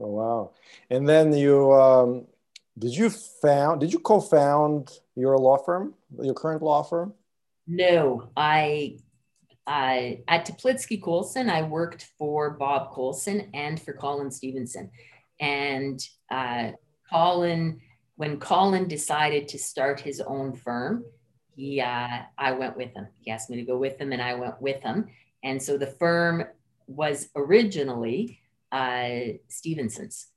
Oh 0.00 0.08
wow! 0.08 0.50
And 0.88 1.06
then 1.06 1.32
you 1.34 1.72
um, 1.72 2.26
did 2.78 2.96
you 2.96 3.10
found 3.10 3.80
did 3.80 3.92
you 3.92 3.98
co-found 3.98 4.90
your 5.20 5.38
law 5.38 5.58
firm, 5.58 5.94
your 6.20 6.34
current 6.34 6.62
law 6.62 6.82
firm? 6.82 7.14
No, 7.66 8.30
I 8.36 8.98
I 9.66 10.22
at 10.26 10.46
Teplitsky 10.46 11.00
Colson, 11.00 11.48
I 11.48 11.62
worked 11.62 12.08
for 12.18 12.50
Bob 12.50 12.90
Colson 12.90 13.50
and 13.54 13.80
for 13.80 13.92
Colin 13.92 14.30
Stevenson. 14.30 14.90
And 15.38 16.00
uh, 16.30 16.72
Colin, 17.08 17.80
when 18.16 18.40
Colin 18.40 18.88
decided 18.88 19.48
to 19.48 19.58
start 19.58 20.00
his 20.00 20.20
own 20.20 20.54
firm, 20.54 21.04
he 21.54 21.80
uh, 21.80 22.22
I 22.36 22.52
went 22.52 22.76
with 22.76 22.92
him. 22.94 23.06
He 23.20 23.30
asked 23.30 23.50
me 23.50 23.56
to 23.56 23.62
go 23.62 23.78
with 23.78 24.00
him, 24.00 24.12
and 24.12 24.20
I 24.22 24.34
went 24.34 24.60
with 24.60 24.82
him. 24.82 25.06
And 25.44 25.62
so 25.62 25.78
the 25.78 25.86
firm 25.86 26.44
was 26.86 27.28
originally 27.36 28.40
uh, 28.72 29.36
Stevenson's, 29.48 30.28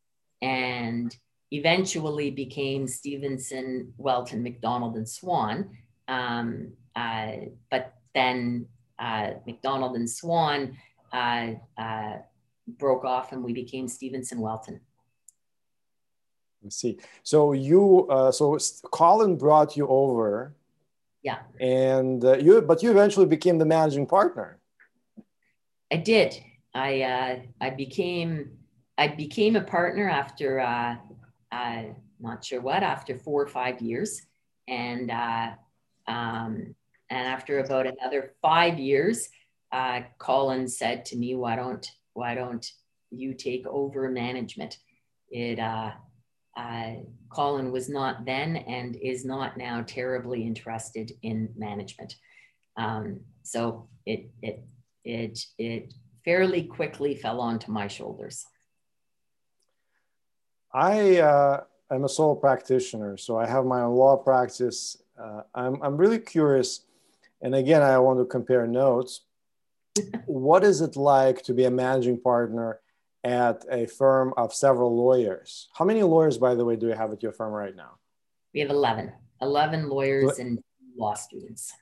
and 0.42 1.16
eventually 1.54 2.32
became 2.32 2.88
Stevenson, 2.88 3.94
Whelton, 3.98 4.42
McDonald, 4.42 4.96
and 4.96 5.08
Swan. 5.08 5.70
Um, 6.08 6.74
uh, 6.96 7.34
but 7.70 7.94
then 8.16 8.66
uh, 8.98 9.32
McDonald 9.46 9.96
and 9.96 10.10
Swan 10.10 10.76
uh, 11.14 11.52
uh, 11.78 12.18
broke 12.68 13.06
off, 13.06 13.32
and 13.32 13.44
we 13.44 13.54
became 13.54 13.88
Stevenson 13.88 14.40
Whelton. 14.40 14.82
I 16.66 16.70
see. 16.70 16.98
So 17.22 17.54
you, 17.54 18.08
uh, 18.10 18.32
so 18.32 18.58
Colin 18.92 19.38
brought 19.38 19.78
you 19.78 19.88
over. 19.88 20.56
Yeah. 21.22 21.40
And 21.60 22.26
uh, 22.26 22.38
you, 22.38 22.62
but 22.62 22.82
you 22.82 22.90
eventually 22.90 23.28
became 23.28 23.60
the 23.60 23.66
managing 23.66 24.08
partner. 24.08 24.60
I 25.92 25.98
did. 25.98 26.36
I 26.74 27.02
uh, 27.02 27.40
I 27.62 27.70
became 27.70 28.58
I 28.98 29.08
became 29.08 29.56
a 29.56 29.62
partner 29.62 30.10
after 30.10 30.60
uh, 31.54 31.84
not 32.20 32.44
sure 32.44 32.62
what 32.62 32.84
after 32.84 33.18
four 33.18 33.42
or 33.44 33.48
five 33.48 33.82
years, 33.82 34.22
and 34.68 35.12
uh, 35.12 35.52
um, 36.08 36.76
and 37.10 37.28
after 37.28 37.60
about 37.60 37.86
another 37.86 38.34
five 38.42 38.80
years, 38.80 39.30
uh, 39.72 40.02
Colin 40.18 40.68
said 40.68 41.06
to 41.06 41.16
me, 41.16 41.36
"Why 41.36 41.56
don't 41.56 41.88
why 42.14 42.36
don't 42.36 42.66
you 43.12 43.34
take 43.34 43.66
over 43.68 44.10
management?" 44.10 44.78
It 45.30 45.60
uh, 45.60 45.92
uh, 46.56 46.94
Colin 47.30 47.72
was 47.72 47.90
not 47.90 48.26
then 48.26 48.58
and 48.58 48.96
is 48.96 49.26
not 49.26 49.58
now 49.58 49.84
terribly 49.86 50.46
interested 50.46 51.12
in 51.22 51.50
management. 51.58 52.16
Um, 52.78 53.22
so 53.44 53.90
it, 54.06 54.30
it, 54.42 54.64
it, 55.04 55.40
it 55.58 55.94
fairly 56.24 56.64
quickly 56.64 57.16
fell 57.16 57.40
onto 57.42 57.72
my 57.72 57.88
shoulders. 57.88 58.46
I 60.74 61.20
uh, 61.20 61.64
am 61.92 62.04
a 62.04 62.10
sole 62.10 62.36
practitioner, 62.36 63.18
so 63.18 63.38
I 63.38 63.48
have 63.48 63.66
my 63.66 63.82
own 63.82 63.96
law 63.96 64.18
practice. 64.18 65.02
Uh, 65.20 65.42
I'm, 65.54 65.82
I'm 65.82 65.98
really 65.98 66.20
curious, 66.20 66.86
and 67.42 67.54
again, 67.54 67.82
I 67.82 67.98
want 68.00 68.20
to 68.20 68.26
compare 68.26 68.66
notes. 68.66 69.22
what 70.26 70.64
is 70.64 70.82
it 70.82 70.96
like 70.96 71.44
to 71.44 71.54
be 71.54 71.66
a 71.66 71.72
managing 71.72 72.20
partner 72.20 72.80
at 73.24 73.64
a 73.72 73.86
firm 73.86 74.34
of 74.38 74.54
several 74.54 74.96
lawyers. 74.96 75.70
How 75.74 75.86
many 75.86 76.04
lawyers, 76.04 76.38
by 76.38 76.56
the 76.56 76.66
way, 76.66 76.76
do 76.76 76.88
you 76.88 76.94
have 76.94 77.12
at 77.14 77.24
your 77.24 77.32
firm 77.32 77.54
right 77.54 77.76
now? 77.76 77.98
We 78.54 78.60
have 78.60 78.70
11, 78.70 79.12
11 79.42 79.90
lawyers 79.90 80.40
and 80.40 80.60
law 80.98 81.14
students. 81.14 81.74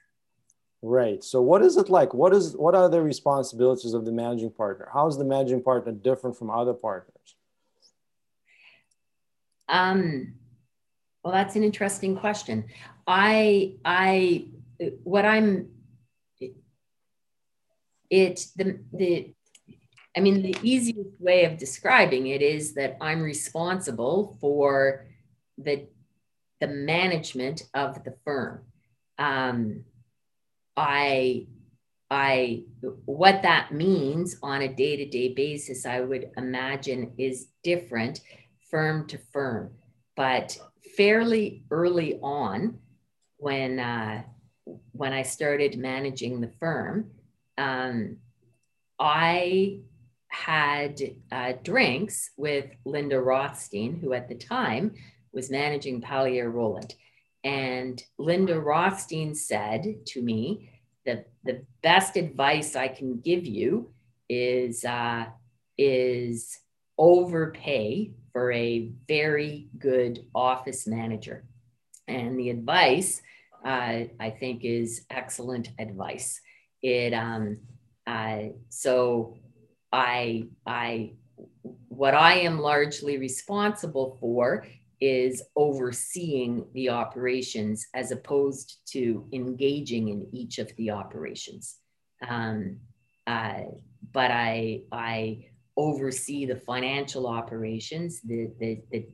Right. 0.84 1.24
So 1.24 1.42
what 1.42 1.62
is 1.62 1.78
it 1.78 1.90
like? 1.90 2.14
What 2.14 2.34
is 2.34 2.56
what 2.56 2.74
are 2.74 2.90
the 2.90 3.02
responsibilities 3.02 3.94
of 3.94 4.04
the 4.04 4.12
managing 4.12 4.52
partner? 4.52 4.90
How 4.92 5.08
is 5.08 5.16
the 5.16 5.26
managing 5.26 5.62
partner 5.62 5.92
different 5.92 6.36
from 6.36 6.50
other 6.50 6.74
partners? 6.74 7.36
Um, 9.72 10.36
well, 11.24 11.34
that's 11.34 11.56
an 11.56 11.64
interesting 11.64 12.16
question. 12.18 12.66
I 13.08 13.76
I 13.84 14.48
what 15.04 15.26
I'm 15.26 15.70
it 18.10 18.46
the 18.56 18.80
the 18.94 19.34
I 20.16 20.20
mean, 20.20 20.42
the 20.42 20.56
easiest 20.62 21.20
way 21.20 21.46
of 21.46 21.58
describing 21.58 22.28
it 22.28 22.42
is 22.42 22.74
that 22.74 22.98
I'm 23.00 23.22
responsible 23.22 24.38
for 24.42 25.08
the, 25.58 25.88
the 26.60 26.68
management 26.68 27.64
of 27.74 28.04
the 28.04 28.16
firm. 28.26 28.66
Um, 29.18 29.86
I, 30.76 31.48
I, 32.10 32.64
what 33.06 33.44
that 33.44 33.72
means 33.72 34.36
on 34.44 34.62
a 34.62 34.74
day 34.74 34.98
to 34.98 35.06
day 35.06 35.34
basis, 35.34 35.86
I 35.86 36.02
would 36.02 36.32
imagine 36.36 37.14
is 37.18 37.48
different 37.64 38.20
firm 38.72 39.06
to 39.08 39.20
firm. 39.32 39.72
But 40.16 40.58
fairly 40.98 41.64
early 41.70 42.20
on, 42.22 42.80
when, 43.38 43.80
uh, 43.80 44.24
when 44.94 45.14
I 45.14 45.22
started 45.24 45.78
managing 45.78 46.42
the 46.42 46.52
firm, 46.60 47.12
um, 47.58 48.18
I 49.00 49.82
had 50.28 51.02
uh, 51.32 51.54
drinks 51.64 52.32
with 52.38 52.66
Linda 52.86 53.20
Rothstein, 53.20 54.00
who 54.00 54.14
at 54.14 54.30
the 54.30 54.36
time 54.36 54.94
was 55.34 55.52
managing 55.52 56.02
Paliare 56.02 56.52
Roland. 56.52 56.96
And 57.44 58.02
Linda 58.18 58.60
Rothstein 58.60 59.36
said 59.36 60.06
to 60.08 60.22
me 60.22 60.70
that 61.06 61.30
the 61.44 61.66
best 61.82 62.16
advice 62.16 62.76
I 62.76 62.88
can 62.88 63.20
give 63.20 63.46
you 63.46 63.92
is, 64.30 64.86
uh, 64.86 65.26
is 65.78 66.60
overpay 66.98 68.12
for 68.34 68.52
a 68.52 68.92
very 69.08 69.70
good 69.78 70.26
office 70.34 70.88
manager. 70.88 71.46
And 72.08 72.40
the 72.40 72.50
advice, 72.50 73.22
uh, 73.66 74.04
I 74.20 74.30
think, 74.40 74.64
is 74.64 75.06
excellent 75.10 75.70
advice. 75.78 76.42
It 76.82 77.14
um, 77.14 77.60
uh, 78.08 78.50
so 78.70 79.38
I, 79.92 80.48
I, 80.66 81.14
what 81.88 82.14
I 82.14 82.40
am 82.40 82.60
largely 82.60 83.18
responsible 83.18 84.18
for 84.20 84.66
is 85.00 85.42
overseeing 85.56 86.66
the 86.74 86.90
operations 86.90 87.88
as 87.94 88.12
opposed 88.12 88.80
to 88.88 89.28
engaging 89.34 90.10
in 90.10 90.28
each 90.32 90.60
of 90.60 90.72
the 90.78 90.92
operations. 90.92 91.78
Um, 92.28 92.80
uh, 93.26 93.62
but 94.12 94.32
I, 94.32 94.82
I 94.92 95.46
oversee 95.78 96.46
the 96.46 96.56
financial 96.56 97.28
operations, 97.28 98.22
the, 98.22 98.52
the, 98.60 98.82
the 98.92 99.08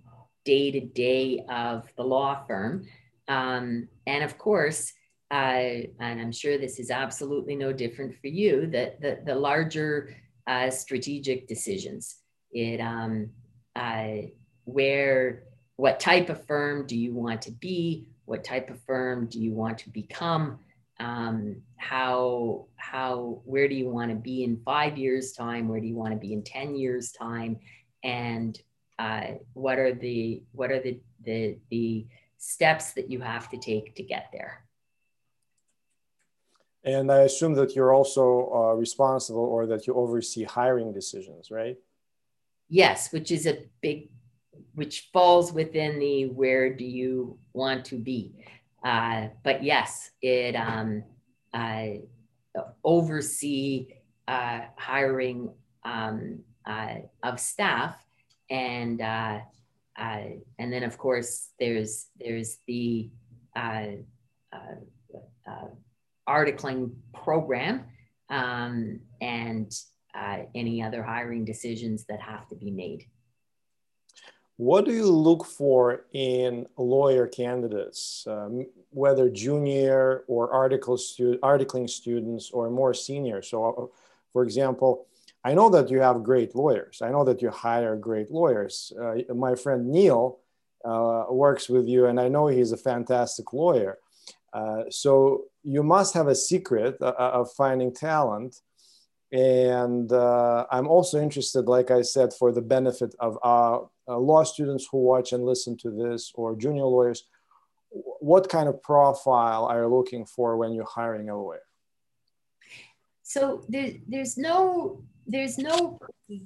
day-to-day 0.45 1.45
of 1.49 1.91
the 1.97 2.03
law 2.03 2.43
firm. 2.47 2.87
Um, 3.27 3.87
and 4.05 4.23
of 4.23 4.37
course, 4.37 4.93
uh, 5.29 5.83
and 5.99 6.21
I'm 6.21 6.31
sure 6.31 6.57
this 6.57 6.79
is 6.79 6.89
absolutely 6.89 7.55
no 7.55 7.73
different 7.73 8.15
for 8.21 8.27
you, 8.27 8.67
that 8.67 9.01
the, 9.01 9.19
the 9.25 9.35
larger 9.35 10.15
uh, 10.47 10.69
strategic 10.69 11.47
decisions. 11.47 12.17
It 12.51 12.79
um, 12.79 13.31
uh, 13.75 14.29
where 14.63 15.43
what 15.75 15.99
type 15.99 16.29
of 16.29 16.45
firm 16.45 16.87
do 16.87 16.97
you 16.97 17.13
want 17.13 17.41
to 17.43 17.51
be? 17.51 18.07
What 18.25 18.43
type 18.43 18.69
of 18.69 18.81
firm 18.83 19.27
do 19.27 19.39
you 19.39 19.51
want 19.51 19.77
to 19.79 19.89
become? 19.89 20.59
Um, 20.99 21.61
how 21.75 22.65
how 22.75 23.41
where 23.45 23.67
do 23.67 23.75
you 23.75 23.89
want 23.89 24.09
to 24.09 24.15
be 24.15 24.43
in 24.43 24.61
five 24.65 24.97
years 24.97 25.33
time? 25.33 25.67
Where 25.67 25.79
do 25.79 25.87
you 25.87 25.95
want 25.95 26.13
to 26.13 26.19
be 26.19 26.33
in 26.33 26.43
ten 26.43 26.75
years 26.75 27.11
time? 27.11 27.59
And 28.03 28.59
uh, 28.97 29.33
what 29.53 29.77
are 29.77 29.93
the 29.93 30.43
what 30.53 30.71
are 30.71 30.81
the 30.81 30.99
the 31.23 31.57
the 31.69 32.07
steps 32.37 32.93
that 32.93 33.11
you 33.11 33.19
have 33.19 33.49
to 33.49 33.57
take 33.57 33.95
to 33.95 34.03
get 34.03 34.29
there? 34.31 34.63
And 36.83 37.11
I 37.11 37.21
assume 37.21 37.53
that 37.55 37.75
you're 37.75 37.93
also 37.93 38.51
uh, 38.53 38.73
responsible 38.73 39.43
or 39.43 39.65
that 39.67 39.87
you 39.87 39.93
oversee 39.93 40.43
hiring 40.43 40.93
decisions, 40.93 41.51
right? 41.51 41.75
Yes, 42.69 43.11
which 43.11 43.31
is 43.31 43.45
a 43.45 43.65
big, 43.81 44.09
which 44.73 45.09
falls 45.11 45.51
within 45.51 45.99
the 45.99 46.27
where 46.27 46.73
do 46.73 46.85
you 46.85 47.37
want 47.53 47.85
to 47.85 47.97
be. 47.97 48.45
Uh, 48.83 49.27
but 49.43 49.63
yes, 49.63 50.11
it 50.21 50.55
um, 50.55 51.03
uh, 51.53 51.87
oversee 52.83 53.87
uh, 54.27 54.61
hiring 54.77 55.49
um, 55.83 56.39
uh, 56.65 56.95
of 57.23 57.39
staff, 57.39 57.95
and 58.49 59.01
uh, 59.01 59.39
uh, 59.97 60.23
and 60.59 60.71
then 60.71 60.83
of 60.83 60.97
course 60.97 61.49
there's 61.59 62.07
there's 62.19 62.57
the 62.67 63.09
articling 66.27 66.91
program 67.13 67.85
um, 68.29 68.99
and 69.21 69.71
any 70.55 70.81
other 70.83 71.01
hiring 71.03 71.45
decisions 71.45 72.05
that 72.05 72.19
have 72.19 72.47
to 72.49 72.55
be 72.55 72.71
made. 72.71 73.05
What 74.57 74.85
do 74.85 74.91
you 74.91 75.05
look 75.05 75.45
for 75.45 76.05
in 76.13 76.65
lawyer 76.77 77.27
candidates, 77.27 78.25
um, 78.27 78.65
whether 78.89 79.29
junior 79.29 80.23
or 80.27 80.51
article 80.51 80.97
stu- 80.97 81.37
articling 81.43 81.87
students 81.87 82.49
or 82.49 82.71
more 82.71 82.95
senior? 82.95 83.43
So, 83.43 83.65
uh, 83.65 83.85
for 84.33 84.43
example, 84.43 85.05
I 85.43 85.53
know 85.53 85.69
that 85.69 85.91
you 85.91 85.99
have 85.99 86.23
great 86.23 86.55
lawyers. 86.55 87.03
I 87.03 87.11
know 87.11 87.23
that 87.25 87.41
you 87.41 87.51
hire 87.51 87.95
great 87.95 88.31
lawyers. 88.31 88.91
Uh, 88.99 89.31
my 89.35 89.53
friend 89.53 89.91
Neil 89.91 90.39
uh, 90.83 91.25
works 91.29 91.69
with 91.69 91.87
you, 91.87 92.07
and 92.07 92.19
I 92.19 92.27
know 92.27 92.47
he's 92.47 92.71
a 92.71 92.77
fantastic 92.77 93.53
lawyer. 93.53 93.99
Uh, 94.53 94.85
so 94.89 95.43
you 95.63 95.83
must 95.83 96.15
have 96.15 96.27
a 96.27 96.35
secret 96.35 96.97
uh, 96.99 97.13
uh, 97.19 97.31
of 97.33 97.51
finding 97.51 97.93
talent. 97.93 98.61
And 99.31 100.11
I'm 100.11 100.87
also 100.87 101.21
interested, 101.21 101.67
like 101.67 101.91
I 101.91 102.01
said, 102.01 102.33
for 102.33 102.51
the 102.51 102.61
benefit 102.61 103.13
of 103.19 103.37
our 103.43 103.89
uh, 104.07 104.17
law 104.17 104.43
students 104.43 104.87
who 104.91 104.99
watch 104.99 105.33
and 105.33 105.43
listen 105.43 105.77
to 105.77 105.91
this 105.91 106.31
or 106.35 106.55
junior 106.55 106.85
lawyers. 106.85 107.23
What 107.89 108.49
kind 108.49 108.67
of 108.67 108.81
profile 108.81 109.65
are 109.65 109.81
you 109.83 109.87
looking 109.87 110.25
for 110.25 110.57
when 110.57 110.73
you're 110.73 110.85
hiring 110.85 111.29
a 111.29 111.41
lawyer? 111.41 111.61
So 113.23 113.63
there, 113.67 113.91
there's 114.07 114.37
no 114.37 115.03
there's 115.25 115.57
no 115.57 115.99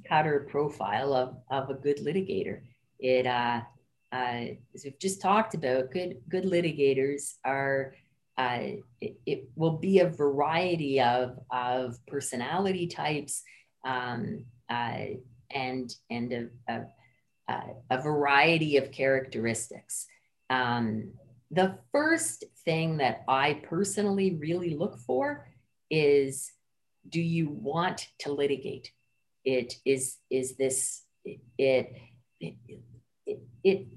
cutter 0.09 0.47
profile 0.49 1.13
of, 1.13 1.37
of 1.51 1.69
a 1.69 1.75
good 1.75 1.97
litigator. 1.97 2.61
It 2.99 3.27
uh, 3.27 3.61
uh, 4.11 4.45
as 4.73 4.83
we've 4.83 4.99
just 4.99 5.21
talked 5.21 5.53
about, 5.53 5.91
good 5.91 6.17
good 6.29 6.45
litigators 6.45 7.35
are 7.45 7.93
uh, 8.37 8.59
it, 8.99 9.17
it, 9.25 9.49
will 9.55 9.77
be 9.77 9.99
a 9.99 10.09
variety 10.09 10.99
of, 11.01 11.37
of 11.51 11.97
personality 12.07 12.87
types 12.87 13.43
um, 13.85 14.45
uh, 14.69 15.05
and, 15.51 15.93
and 16.09 16.33
a, 16.33 16.47
a, 16.71 16.85
a, 17.89 18.01
variety 18.01 18.77
of 18.77 18.91
characteristics. 18.91 20.07
Um, 20.49 21.11
the 21.49 21.77
first 21.91 22.45
thing 22.65 22.97
that 22.97 23.23
I 23.27 23.61
personally 23.63 24.37
really 24.39 24.75
look 24.75 24.97
for 24.99 25.47
is 25.89 26.51
do 27.09 27.21
you 27.21 27.49
want 27.49 28.07
to 28.19 28.31
litigate? 28.31 28.91
It 29.43 29.73
is, 29.85 30.17
is 30.29 30.55
this, 30.55 31.03
it, 31.25 31.39
it, 32.39 32.55
it, 33.25 33.39
it 33.63 33.87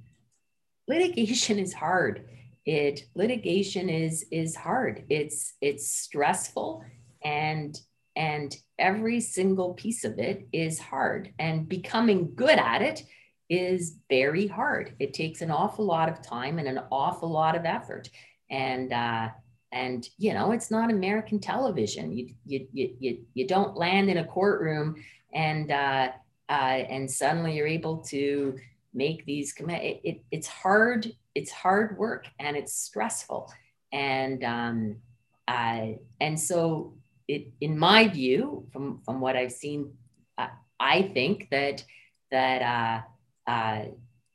litigation 0.87 1.59
is 1.59 1.73
hard 1.73 2.27
it 2.67 3.03
litigation 3.15 3.89
is 3.89 4.25
is 4.31 4.55
hard 4.55 5.05
it's 5.09 5.55
it's 5.61 5.91
stressful 5.91 6.85
and 7.25 7.81
and 8.17 8.57
every 8.79 9.21
single 9.21 9.75
piece 9.75 10.05
of 10.05 10.19
it 10.19 10.47
is 10.53 10.79
hard 10.79 11.33
and 11.39 11.69
becoming 11.69 12.35
good 12.35 12.59
at 12.59 12.81
it 12.81 13.03
is 13.49 13.97
very 14.09 14.47
hard. 14.47 14.95
It 14.99 15.15
takes 15.15 15.43
an 15.43 15.51
awful 15.51 15.85
lot 15.85 16.09
of 16.09 16.23
time 16.23 16.59
and 16.59 16.69
an 16.69 16.81
awful 16.91 17.31
lot 17.31 17.57
of 17.57 17.65
effort. 17.65 18.11
And 18.51 18.93
uh 18.93 19.29
and 19.73 20.09
you 20.19 20.33
know 20.33 20.53
it's 20.53 20.71
not 20.71 20.91
american 20.91 21.41
television. 21.41 22.13
You 22.17 22.35
you 22.45 22.69
you, 22.73 23.19
you 23.35 23.47
don't 23.47 23.77
land 23.77 24.11
in 24.11 24.19
a 24.19 24.25
courtroom 24.25 24.97
and 25.33 25.71
uh, 25.71 26.09
uh 26.49 26.53
and 26.53 27.11
suddenly 27.11 27.57
you're 27.57 27.67
able 27.67 27.99
to 27.99 28.57
make 28.93 29.25
these 29.27 29.53
commit 29.53 29.83
it, 29.83 30.01
it, 30.05 30.25
it's 30.31 30.47
hard 30.47 31.13
it's 31.35 31.51
hard 31.51 31.99
work 31.99 32.27
and 32.39 32.57
it's 32.57 32.75
stressful. 32.75 33.53
And 33.93 34.43
um, 34.45 34.97
I, 35.47 35.99
and 36.21 36.39
so 36.39 36.95
it 37.29 37.53
in 37.61 37.79
my 37.79 38.09
view 38.09 38.67
from 38.73 39.01
from 39.05 39.21
what 39.21 39.37
i've 39.37 39.53
seen 39.53 39.93
uh, 40.37 40.49
i 40.79 41.03
think 41.03 41.49
that 41.51 41.83
that 42.31 43.05
uh, 43.47 43.83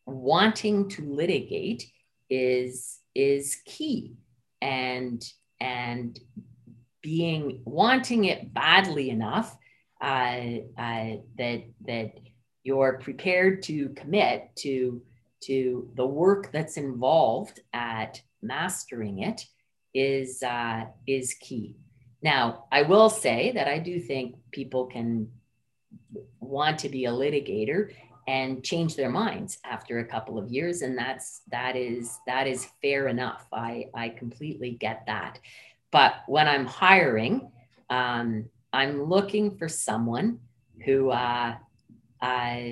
wanting 0.05 0.89
to 0.89 1.01
litigate 1.03 1.85
is 2.29 2.99
is 3.15 3.57
key 3.65 4.15
and 4.61 5.23
and 5.59 6.19
being 7.01 7.61
wanting 7.65 8.25
it 8.25 8.53
badly 8.53 9.09
enough 9.09 9.57
uh, 10.01 10.41
uh, 10.77 11.09
that 11.37 11.63
that 11.85 12.13
you're 12.63 12.99
prepared 12.99 13.63
to 13.63 13.89
commit 13.89 14.49
to 14.55 15.01
to 15.41 15.89
the 15.95 16.05
work 16.05 16.51
that's 16.51 16.77
involved 16.77 17.61
at 17.73 18.21
mastering 18.41 19.19
it 19.19 19.45
is 19.93 20.43
uh, 20.43 20.85
is 21.07 21.33
key. 21.35 21.77
Now, 22.21 22.65
I 22.71 22.81
will 22.83 23.09
say 23.09 23.51
that 23.55 23.67
I 23.67 23.79
do 23.79 23.99
think 23.99 24.35
people 24.51 24.85
can 24.87 25.31
want 26.39 26.79
to 26.79 26.89
be 26.89 27.05
a 27.05 27.11
litigator 27.11 27.91
and 28.29 28.63
change 28.63 28.95
their 28.95 29.09
minds 29.09 29.57
after 29.65 29.99
a 29.99 30.05
couple 30.05 30.37
of 30.37 30.51
years, 30.51 30.83
and 30.83 30.95
that's 30.95 31.41
that 31.51 31.75
is 31.75 32.19
that 32.27 32.45
is 32.45 32.67
fair 32.79 33.07
enough. 33.07 33.47
I 33.51 33.85
I 33.95 34.09
completely 34.09 34.71
get 34.71 35.03
that. 35.07 35.39
But 35.91 36.13
when 36.27 36.47
I'm 36.47 36.67
hiring, 36.67 37.51
um, 37.89 38.45
I'm 38.71 39.01
looking 39.01 39.57
for 39.57 39.67
someone 39.67 40.37
who 40.85 41.09
uh, 41.09 41.55
uh, 42.21 42.63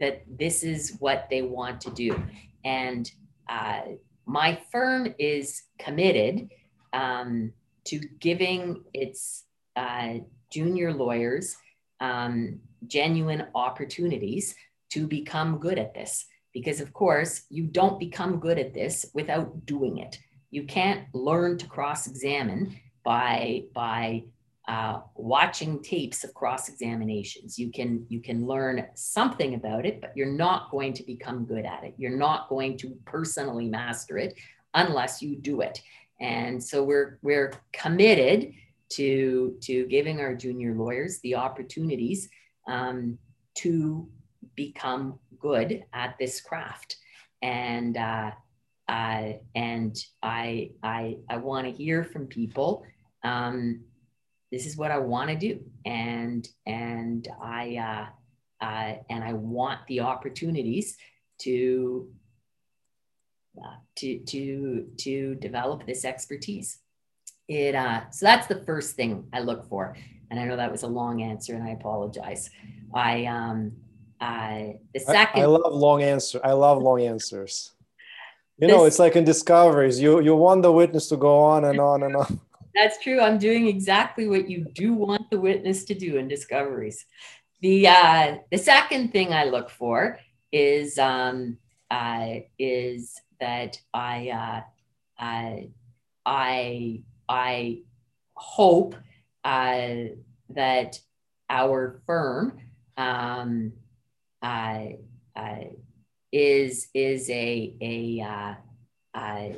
that 0.00 0.22
this 0.26 0.62
is 0.62 0.96
what 1.00 1.26
they 1.28 1.42
want 1.42 1.82
to 1.82 1.90
do. 1.90 2.10
And 2.64 3.10
uh, 3.50 3.82
my 4.24 4.58
firm 4.72 5.14
is 5.18 5.64
committed 5.78 6.48
um, 6.94 7.52
to 7.88 7.98
giving 8.20 8.84
its 8.94 9.44
uh, 9.76 10.14
junior 10.50 10.94
lawyers 10.94 11.56
um, 12.00 12.60
genuine 12.86 13.46
opportunities 13.54 14.54
to 14.90 15.06
become 15.06 15.58
good 15.58 15.78
at 15.78 15.94
this. 15.94 16.26
Because, 16.52 16.80
of 16.80 16.92
course, 16.92 17.42
you 17.48 17.64
don't 17.64 17.98
become 17.98 18.38
good 18.38 18.58
at 18.58 18.74
this 18.74 19.06
without 19.14 19.64
doing 19.64 19.98
it. 19.98 20.18
You 20.50 20.64
can't 20.64 21.06
learn 21.14 21.56
to 21.58 21.66
cross 21.66 22.06
examine 22.06 22.76
by, 23.04 23.64
by 23.74 24.24
uh, 24.68 25.00
watching 25.16 25.82
tapes 25.82 26.24
of 26.24 26.34
cross 26.34 26.68
examinations. 26.68 27.58
You 27.58 27.72
can 27.72 28.06
you 28.08 28.20
can 28.20 28.46
learn 28.46 28.86
something 28.94 29.54
about 29.54 29.84
it, 29.86 30.00
but 30.00 30.12
you're 30.14 30.32
not 30.32 30.70
going 30.70 30.92
to 30.94 31.02
become 31.02 31.44
good 31.44 31.64
at 31.64 31.82
it. 31.82 31.94
You're 31.96 32.16
not 32.16 32.48
going 32.48 32.78
to 32.78 32.96
personally 33.04 33.68
master 33.68 34.18
it 34.18 34.38
unless 34.74 35.20
you 35.20 35.36
do 35.36 35.62
it. 35.62 35.82
And 36.20 36.62
so 36.62 36.84
we're 36.84 37.18
we're 37.22 37.52
committed 37.72 38.52
to 38.90 39.56
to 39.62 39.86
giving 39.86 40.20
our 40.20 40.34
junior 40.34 40.74
lawyers 40.74 41.18
the 41.20 41.34
opportunities 41.34 42.28
um, 42.66 43.18
to 43.56 44.08
become 44.54 45.18
good 45.38 45.84
at 45.92 46.16
this 46.18 46.40
craft. 46.40 46.96
and 47.42 47.96
uh, 47.96 48.30
uh, 48.88 49.32
and 49.54 49.96
I 50.22 50.72
I 50.82 51.18
I 51.28 51.36
want 51.38 51.66
to 51.66 51.72
hear 51.72 52.04
from 52.04 52.26
people. 52.26 52.84
Um, 53.24 53.84
this 54.50 54.66
is 54.66 54.76
what 54.76 54.90
I 54.90 54.98
want 54.98 55.30
to 55.30 55.36
do, 55.36 55.60
and 55.84 56.46
and 56.66 57.26
I 57.42 58.08
uh, 58.60 58.64
uh, 58.64 58.94
and 59.08 59.24
I 59.24 59.32
want 59.32 59.80
the 59.86 60.00
opportunities 60.00 60.96
to 61.40 62.10
uh, 63.58 63.76
to 63.96 64.18
to 64.18 64.86
to 64.98 65.34
develop 65.36 65.86
this 65.86 66.04
expertise. 66.04 66.78
It 67.48 67.74
uh, 67.74 68.10
so 68.10 68.26
that's 68.26 68.46
the 68.46 68.62
first 68.64 68.94
thing 68.94 69.26
I 69.32 69.40
look 69.40 69.68
for, 69.68 69.96
and 70.32 70.40
I 70.40 70.44
know 70.44 70.56
that 70.56 70.72
was 70.72 70.82
a 70.82 70.88
long 70.88 71.22
answer, 71.22 71.54
and 71.54 71.62
I 71.62 71.72
apologize. 71.72 72.48
I 72.94 73.26
um 73.26 73.72
I 74.18 74.76
the 74.94 75.00
second. 75.00 75.42
I, 75.42 75.44
I 75.44 75.46
love 75.46 75.74
long 75.74 76.02
answer. 76.02 76.40
I 76.42 76.52
love 76.52 76.82
long 76.82 77.02
answers. 77.02 77.72
You 78.56 78.68
know, 78.68 78.86
it's 78.86 78.98
like 78.98 79.14
in 79.14 79.24
discoveries. 79.24 80.00
You 80.00 80.22
you 80.22 80.34
want 80.34 80.62
the 80.62 80.72
witness 80.72 81.10
to 81.10 81.18
go 81.18 81.38
on 81.38 81.66
and 81.66 81.78
on 81.78 82.02
and 82.02 82.16
on. 82.16 82.40
That's 82.74 82.98
true. 83.02 83.20
I'm 83.20 83.36
doing 83.36 83.66
exactly 83.66 84.26
what 84.26 84.48
you 84.48 84.64
do 84.72 84.94
want 84.94 85.28
the 85.30 85.38
witness 85.38 85.84
to 85.84 85.94
do 85.94 86.16
in 86.16 86.28
discoveries. 86.28 87.04
The 87.60 87.88
uh, 87.88 88.36
the 88.50 88.58
second 88.58 89.12
thing 89.12 89.34
I 89.34 89.44
look 89.44 89.68
for 89.68 90.18
is 90.50 90.96
um, 90.96 91.58
uh, 91.90 92.36
is 92.58 93.20
that 93.38 93.78
I 93.92 94.30
uh, 94.30 94.60
I 95.18 95.68
I 96.24 97.02
I 97.28 97.82
hope 98.34 98.96
uh, 99.44 100.14
that 100.50 100.98
our 101.48 102.00
firm 102.06 102.58
um, 102.96 103.72
uh, 104.42 104.84
uh, 105.36 105.64
is 106.32 106.88
is 106.94 107.28
a 107.30 107.76
a 107.80 108.20
uh, 108.20 108.54
uh, 109.18 109.48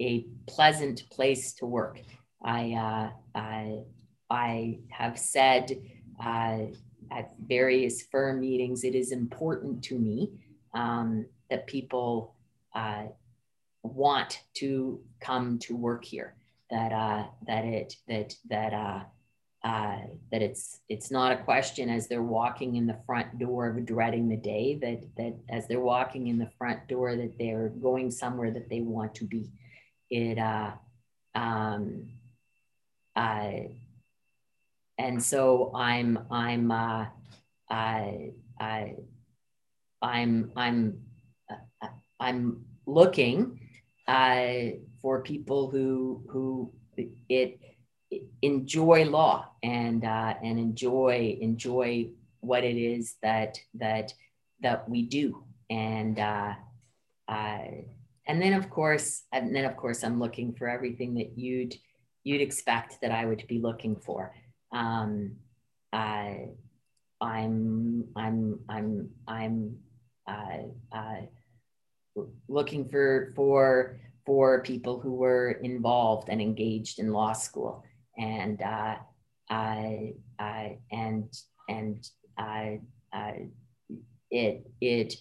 a 0.00 0.26
pleasant 0.46 1.08
place 1.10 1.52
to 1.54 1.66
work. 1.66 2.00
I 2.44 2.72
uh, 2.72 3.10
I, 3.38 3.78
I 4.28 4.78
have 4.90 5.18
said 5.18 5.70
at 6.20 7.34
various 7.46 8.02
firm 8.02 8.40
meetings, 8.40 8.84
it 8.84 8.94
is 8.94 9.12
important 9.12 9.82
to 9.84 9.98
me 9.98 10.30
um, 10.74 11.26
that 11.50 11.66
people 11.66 12.34
want 13.82 14.42
to 14.54 15.00
come 15.20 15.58
to 15.58 15.76
work 15.76 16.04
here. 16.04 16.34
That 16.72 16.92
uh, 16.92 17.24
that 17.46 17.64
it 17.64 17.94
that 18.08 18.34
that 18.48 18.72
uh, 18.72 19.00
uh, 19.62 19.98
that 20.32 20.42
it's 20.42 20.80
it's 20.88 21.10
not 21.10 21.30
a 21.30 21.44
question 21.44 21.88
as 21.88 22.08
they're 22.08 22.22
walking 22.22 22.74
in 22.74 22.86
the 22.86 22.98
front 23.06 23.38
door 23.38 23.68
of 23.68 23.86
dreading 23.86 24.28
the 24.28 24.36
day 24.36 24.76
that 24.82 25.02
that 25.16 25.34
as 25.48 25.68
they're 25.68 25.78
walking 25.78 26.26
in 26.26 26.38
the 26.38 26.50
front 26.58 26.88
door 26.88 27.14
that 27.14 27.38
they're 27.38 27.68
going 27.68 28.10
somewhere 28.10 28.50
that 28.50 28.68
they 28.68 28.80
want 28.80 29.14
to 29.16 29.24
be. 29.24 29.52
It 30.10 30.38
uh 30.38 30.72
um 31.34 32.08
uh 33.14 33.50
and 34.98 35.22
so 35.22 35.72
i'm 35.74 36.18
i'm 36.30 36.70
uh 36.70 37.06
i 37.70 38.30
i 38.58 38.94
i'm 40.02 40.50
i'm 40.56 41.02
uh, 41.50 41.86
i'm 42.18 42.64
looking 42.86 43.60
uh 44.08 44.74
for 45.02 45.22
people 45.22 45.68
who 45.68 46.22
who 46.30 46.72
it 47.28 47.60
enjoy 48.42 49.04
law 49.04 49.48
and 49.62 50.04
uh, 50.04 50.34
and 50.42 50.58
enjoy 50.58 51.36
enjoy 51.40 52.08
what 52.40 52.64
it 52.64 52.76
is 52.76 53.16
that 53.22 53.58
that 53.74 54.14
that 54.60 54.88
we 54.88 55.02
do 55.02 55.44
and 55.70 56.18
uh, 56.18 56.54
uh, 57.28 57.64
and 58.26 58.40
then 58.40 58.52
of 58.52 58.70
course 58.70 59.22
and 59.32 59.54
then 59.54 59.64
of 59.64 59.76
course 59.76 60.04
I'm 60.04 60.18
looking 60.18 60.54
for 60.54 60.68
everything 60.68 61.14
that 61.14 61.36
you'd 61.36 61.74
you'd 62.24 62.40
expect 62.40 63.00
that 63.00 63.10
I 63.10 63.24
would 63.24 63.46
be 63.48 63.58
looking 63.58 63.96
for. 63.96 64.34
Um, 64.70 65.36
uh, 65.92 66.34
I'm 67.20 68.04
I'm 68.16 68.60
I'm 68.68 69.10
I'm 69.26 69.76
uh, 70.26 70.58
uh, 70.92 71.20
looking 72.48 72.88
for 72.88 73.32
for 73.34 74.00
for 74.24 74.62
people 74.62 75.00
who 75.00 75.14
were 75.14 75.52
involved 75.62 76.28
and 76.28 76.40
engaged 76.40 76.98
in 76.98 77.12
law 77.12 77.32
school 77.32 77.84
and 78.18 78.60
uh, 78.62 78.96
I, 79.50 80.14
I, 80.38 80.78
and 80.90 81.32
and 81.68 82.06
I, 82.38 82.80
I, 83.12 83.46
it 84.30 84.66
it 84.80 85.14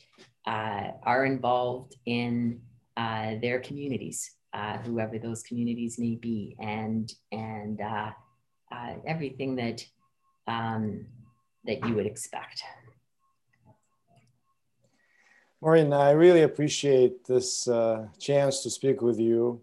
uh, 0.45 0.91
are 1.03 1.25
involved 1.25 1.95
in 2.05 2.61
uh, 2.97 3.35
their 3.41 3.59
communities, 3.59 4.31
uh, 4.53 4.77
whoever 4.79 5.19
those 5.19 5.43
communities 5.43 5.97
may 5.99 6.15
be, 6.15 6.55
and 6.59 7.11
and 7.31 7.79
uh, 7.81 8.11
uh, 8.71 8.93
everything 9.05 9.55
that 9.55 9.83
um, 10.47 11.05
that 11.65 11.85
you 11.85 11.95
would 11.95 12.05
expect. 12.05 12.63
Maureen, 15.63 15.93
I 15.93 16.09
really 16.11 16.41
appreciate 16.41 17.23
this 17.25 17.67
uh, 17.67 18.07
chance 18.17 18.63
to 18.63 18.69
speak 18.71 19.03
with 19.03 19.19
you. 19.19 19.61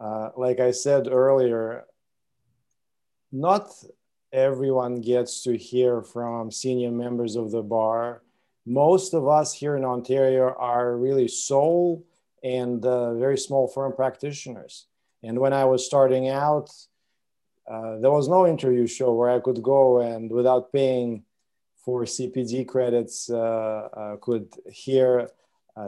Uh, 0.00 0.30
like 0.36 0.58
I 0.58 0.72
said 0.72 1.06
earlier, 1.06 1.84
not 3.30 3.72
everyone 4.32 5.00
gets 5.00 5.44
to 5.44 5.56
hear 5.56 6.02
from 6.02 6.50
senior 6.50 6.90
members 6.90 7.36
of 7.36 7.52
the 7.52 7.62
bar. 7.62 8.22
Most 8.66 9.14
of 9.14 9.28
us 9.28 9.54
here 9.54 9.76
in 9.76 9.84
Ontario 9.84 10.52
are 10.58 10.96
really 10.96 11.28
sole 11.28 12.04
and 12.42 12.84
uh, 12.84 13.14
very 13.14 13.38
small 13.38 13.68
firm 13.68 13.92
practitioners. 13.92 14.86
And 15.22 15.38
when 15.38 15.52
I 15.52 15.64
was 15.64 15.86
starting 15.86 16.28
out, 16.28 16.72
uh, 17.70 17.98
there 17.98 18.10
was 18.10 18.26
no 18.26 18.48
interview 18.48 18.88
show 18.88 19.14
where 19.14 19.30
I 19.30 19.38
could 19.38 19.62
go 19.62 20.00
and 20.00 20.28
without 20.28 20.72
paying 20.72 21.22
for 21.84 22.04
CPD 22.04 22.66
credits, 22.66 23.30
uh, 23.30 23.88
uh, 23.92 24.16
could 24.16 24.48
hear 24.70 25.28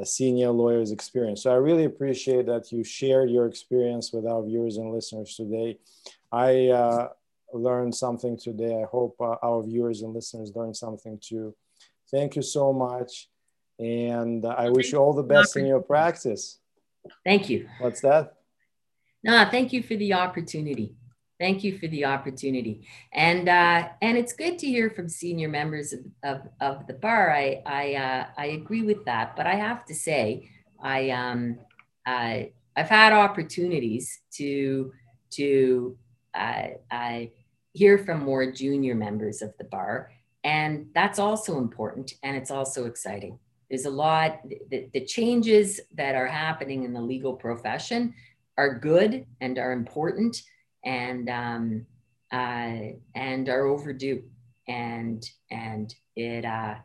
senior 0.05 0.51
lawyers' 0.51 0.91
experience. 0.91 1.43
So 1.43 1.53
I 1.53 1.57
really 1.57 1.85
appreciate 1.85 2.47
that 2.47 2.73
you 2.73 2.83
shared 2.83 3.31
your 3.31 3.47
experience 3.47 4.11
with 4.11 4.27
our 4.27 4.43
viewers 4.43 4.79
and 4.79 4.91
listeners 4.91 5.37
today. 5.37 5.79
I 6.33 6.69
uh, 6.69 7.09
learned 7.53 7.95
something 7.95 8.39
today. 8.39 8.81
I 8.83 8.87
hope 8.87 9.17
uh, 9.21 9.37
our 9.43 9.63
viewers 9.63 10.03
and 10.03 10.15
listeners 10.15 10.53
learned 10.55 10.77
something 10.77 11.19
too. 11.21 11.55
Thank 12.11 12.37
you 12.37 12.43
so 12.43 12.73
much. 12.73 13.29
And 13.79 14.45
I 14.45 14.71
wish 14.71 14.93
you 14.93 14.99
all 14.99 15.13
the 15.13 15.23
best 15.23 15.57
in 15.57 15.67
your 15.67 15.81
practice. 15.81 16.59
Thank 17.25 17.49
you. 17.49 17.69
What's 17.81 18.01
that? 18.03 18.37
No, 19.25 19.47
thank 19.51 19.73
you 19.73 19.83
for 19.83 19.97
the 19.97 20.15
opportunity. 20.15 20.95
Thank 21.43 21.65
you 21.65 21.77
for 21.77 21.89
the 21.89 22.05
opportunity. 22.05 22.87
And 23.13 23.49
uh, 23.49 23.89
and 24.01 24.17
it's 24.17 24.33
good 24.33 24.61
to 24.61 24.67
hear 24.69 24.91
from 24.91 25.09
senior 25.09 25.49
members 25.49 25.93
of, 25.93 26.01
of, 26.23 26.39
of 26.61 26.87
the 26.87 26.93
bar. 26.95 27.33
I 27.33 27.61
I, 27.67 27.95
uh, 27.95 28.27
I 28.39 28.47
agree 28.61 28.83
with 28.83 29.05
that. 29.07 29.35
But 29.35 29.49
I 29.49 29.57
have 29.57 29.85
to 29.87 29.95
say, 30.07 30.49
I 30.81 31.11
um 31.11 31.59
I 32.07 32.53
I've 32.77 32.89
had 32.89 33.13
opportunities 33.13 34.21
to 34.39 34.93
to 35.31 35.99
uh, 36.33 36.67
I 36.93 37.33
hear 37.73 37.99
from 37.99 38.23
more 38.23 38.53
junior 38.53 38.95
members 38.95 39.43
of 39.43 39.53
the 39.59 39.65
bar. 39.65 40.13
And 40.45 40.87
that's 40.95 41.19
also 41.19 41.59
important 41.59 42.15
and 42.23 42.37
it's 42.37 42.53
also 42.53 42.87
exciting. 42.87 43.39
There's 43.69 43.87
a 43.87 43.91
lot, 43.91 44.41
the, 44.71 44.89
the 44.93 45.05
changes 45.05 45.81
that 45.95 46.15
are 46.15 46.27
happening 46.27 46.85
in 46.85 46.93
the 46.93 47.01
legal 47.01 47.35
profession 47.35 48.15
are 48.59 48.79
good 48.79 49.25
and 49.41 49.59
are 49.59 49.73
important 49.73 50.43
and 50.85 51.29
um, 51.29 51.87
uh, 52.33 52.95
and 53.15 53.49
are 53.49 53.67
overdue. 53.67 54.25
And 54.69 55.29
and 55.51 55.95
it 56.15 56.45
uh, 56.45 56.77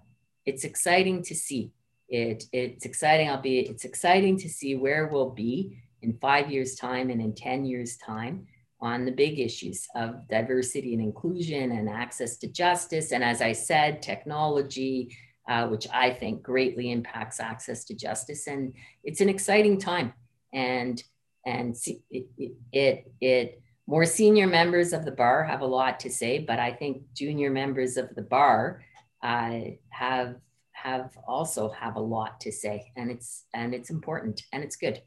it's 0.46 0.64
exciting 0.64 1.24
to 1.24 1.36
see. 1.36 1.72
It 2.10 2.46
it's 2.52 2.86
exciting. 2.86 3.30
I'll 3.30 3.42
be. 3.42 3.60
It's 3.60 3.86
exciting 3.86 4.38
to 4.40 4.50
see 4.50 4.76
where 4.76 5.08
we'll 5.08 5.30
be 5.30 5.78
in 6.02 6.18
five 6.20 6.52
years' 6.52 6.76
time 6.76 7.10
and 7.10 7.22
in 7.22 7.34
ten 7.34 7.66
years' 7.66 7.98
time 7.98 8.48
on 8.80 9.06
the 9.06 9.12
big 9.12 9.40
issues 9.40 9.88
of 9.96 10.28
diversity 10.28 10.94
and 10.94 11.02
inclusion 11.02 11.72
and 11.72 11.90
access 11.90 12.38
to 12.38 12.48
justice. 12.48 13.12
And 13.12 13.24
as 13.24 13.42
I 13.42 13.52
said, 13.52 14.04
technology, 14.04 15.16
uh, 15.50 15.68
which 15.68 15.88
I 15.92 16.12
think 16.12 16.44
greatly 16.44 16.92
impacts 16.92 17.40
access 17.40 17.86
to 17.86 17.96
justice. 17.96 18.48
And 18.48 18.74
it's 19.04 19.22
an 19.22 19.30
exciting 19.30 19.80
time. 19.80 20.14
And 20.54 21.02
and 21.46 21.76
it, 22.10 22.28
it, 22.72 23.12
it 23.22 23.62
more 23.88 24.06
senior 24.06 24.48
members 24.48 24.92
of 24.92 25.06
the 25.06 25.12
bar 25.12 25.46
have 25.46 25.62
a 25.62 25.66
lot 25.66 26.00
to 26.02 26.10
say, 26.10 26.40
but 26.40 26.60
I 26.60 26.74
think 26.74 27.04
junior 27.14 27.50
members 27.50 27.96
of 27.96 28.14
the 28.16 28.22
bar 28.22 28.84
uh, 29.24 29.60
have 29.90 30.36
have 30.74 31.18
also 31.28 31.70
have 31.70 31.96
a 31.96 32.00
lot 32.00 32.40
to 32.42 32.52
say, 32.52 32.92
and 32.96 33.10
it's 33.10 33.46
and 33.54 33.74
it's 33.74 33.90
important 33.90 34.44
and 34.54 34.64
it's 34.64 34.76
good. 34.76 35.02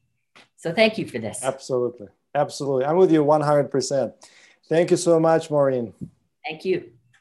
So 0.56 0.72
thank 0.72 0.98
you 0.98 1.06
for 1.06 1.18
this. 1.18 1.44
Absolutely. 1.44 2.08
Absolutely. 2.34 2.84
I'm 2.84 2.96
with 2.96 3.12
you 3.12 3.24
100%. 3.24 4.12
Thank 4.68 4.90
you 4.90 4.96
so 4.96 5.18
much, 5.18 5.50
Maureen. 5.50 5.92
Thank 6.44 6.64
you. 6.64 6.92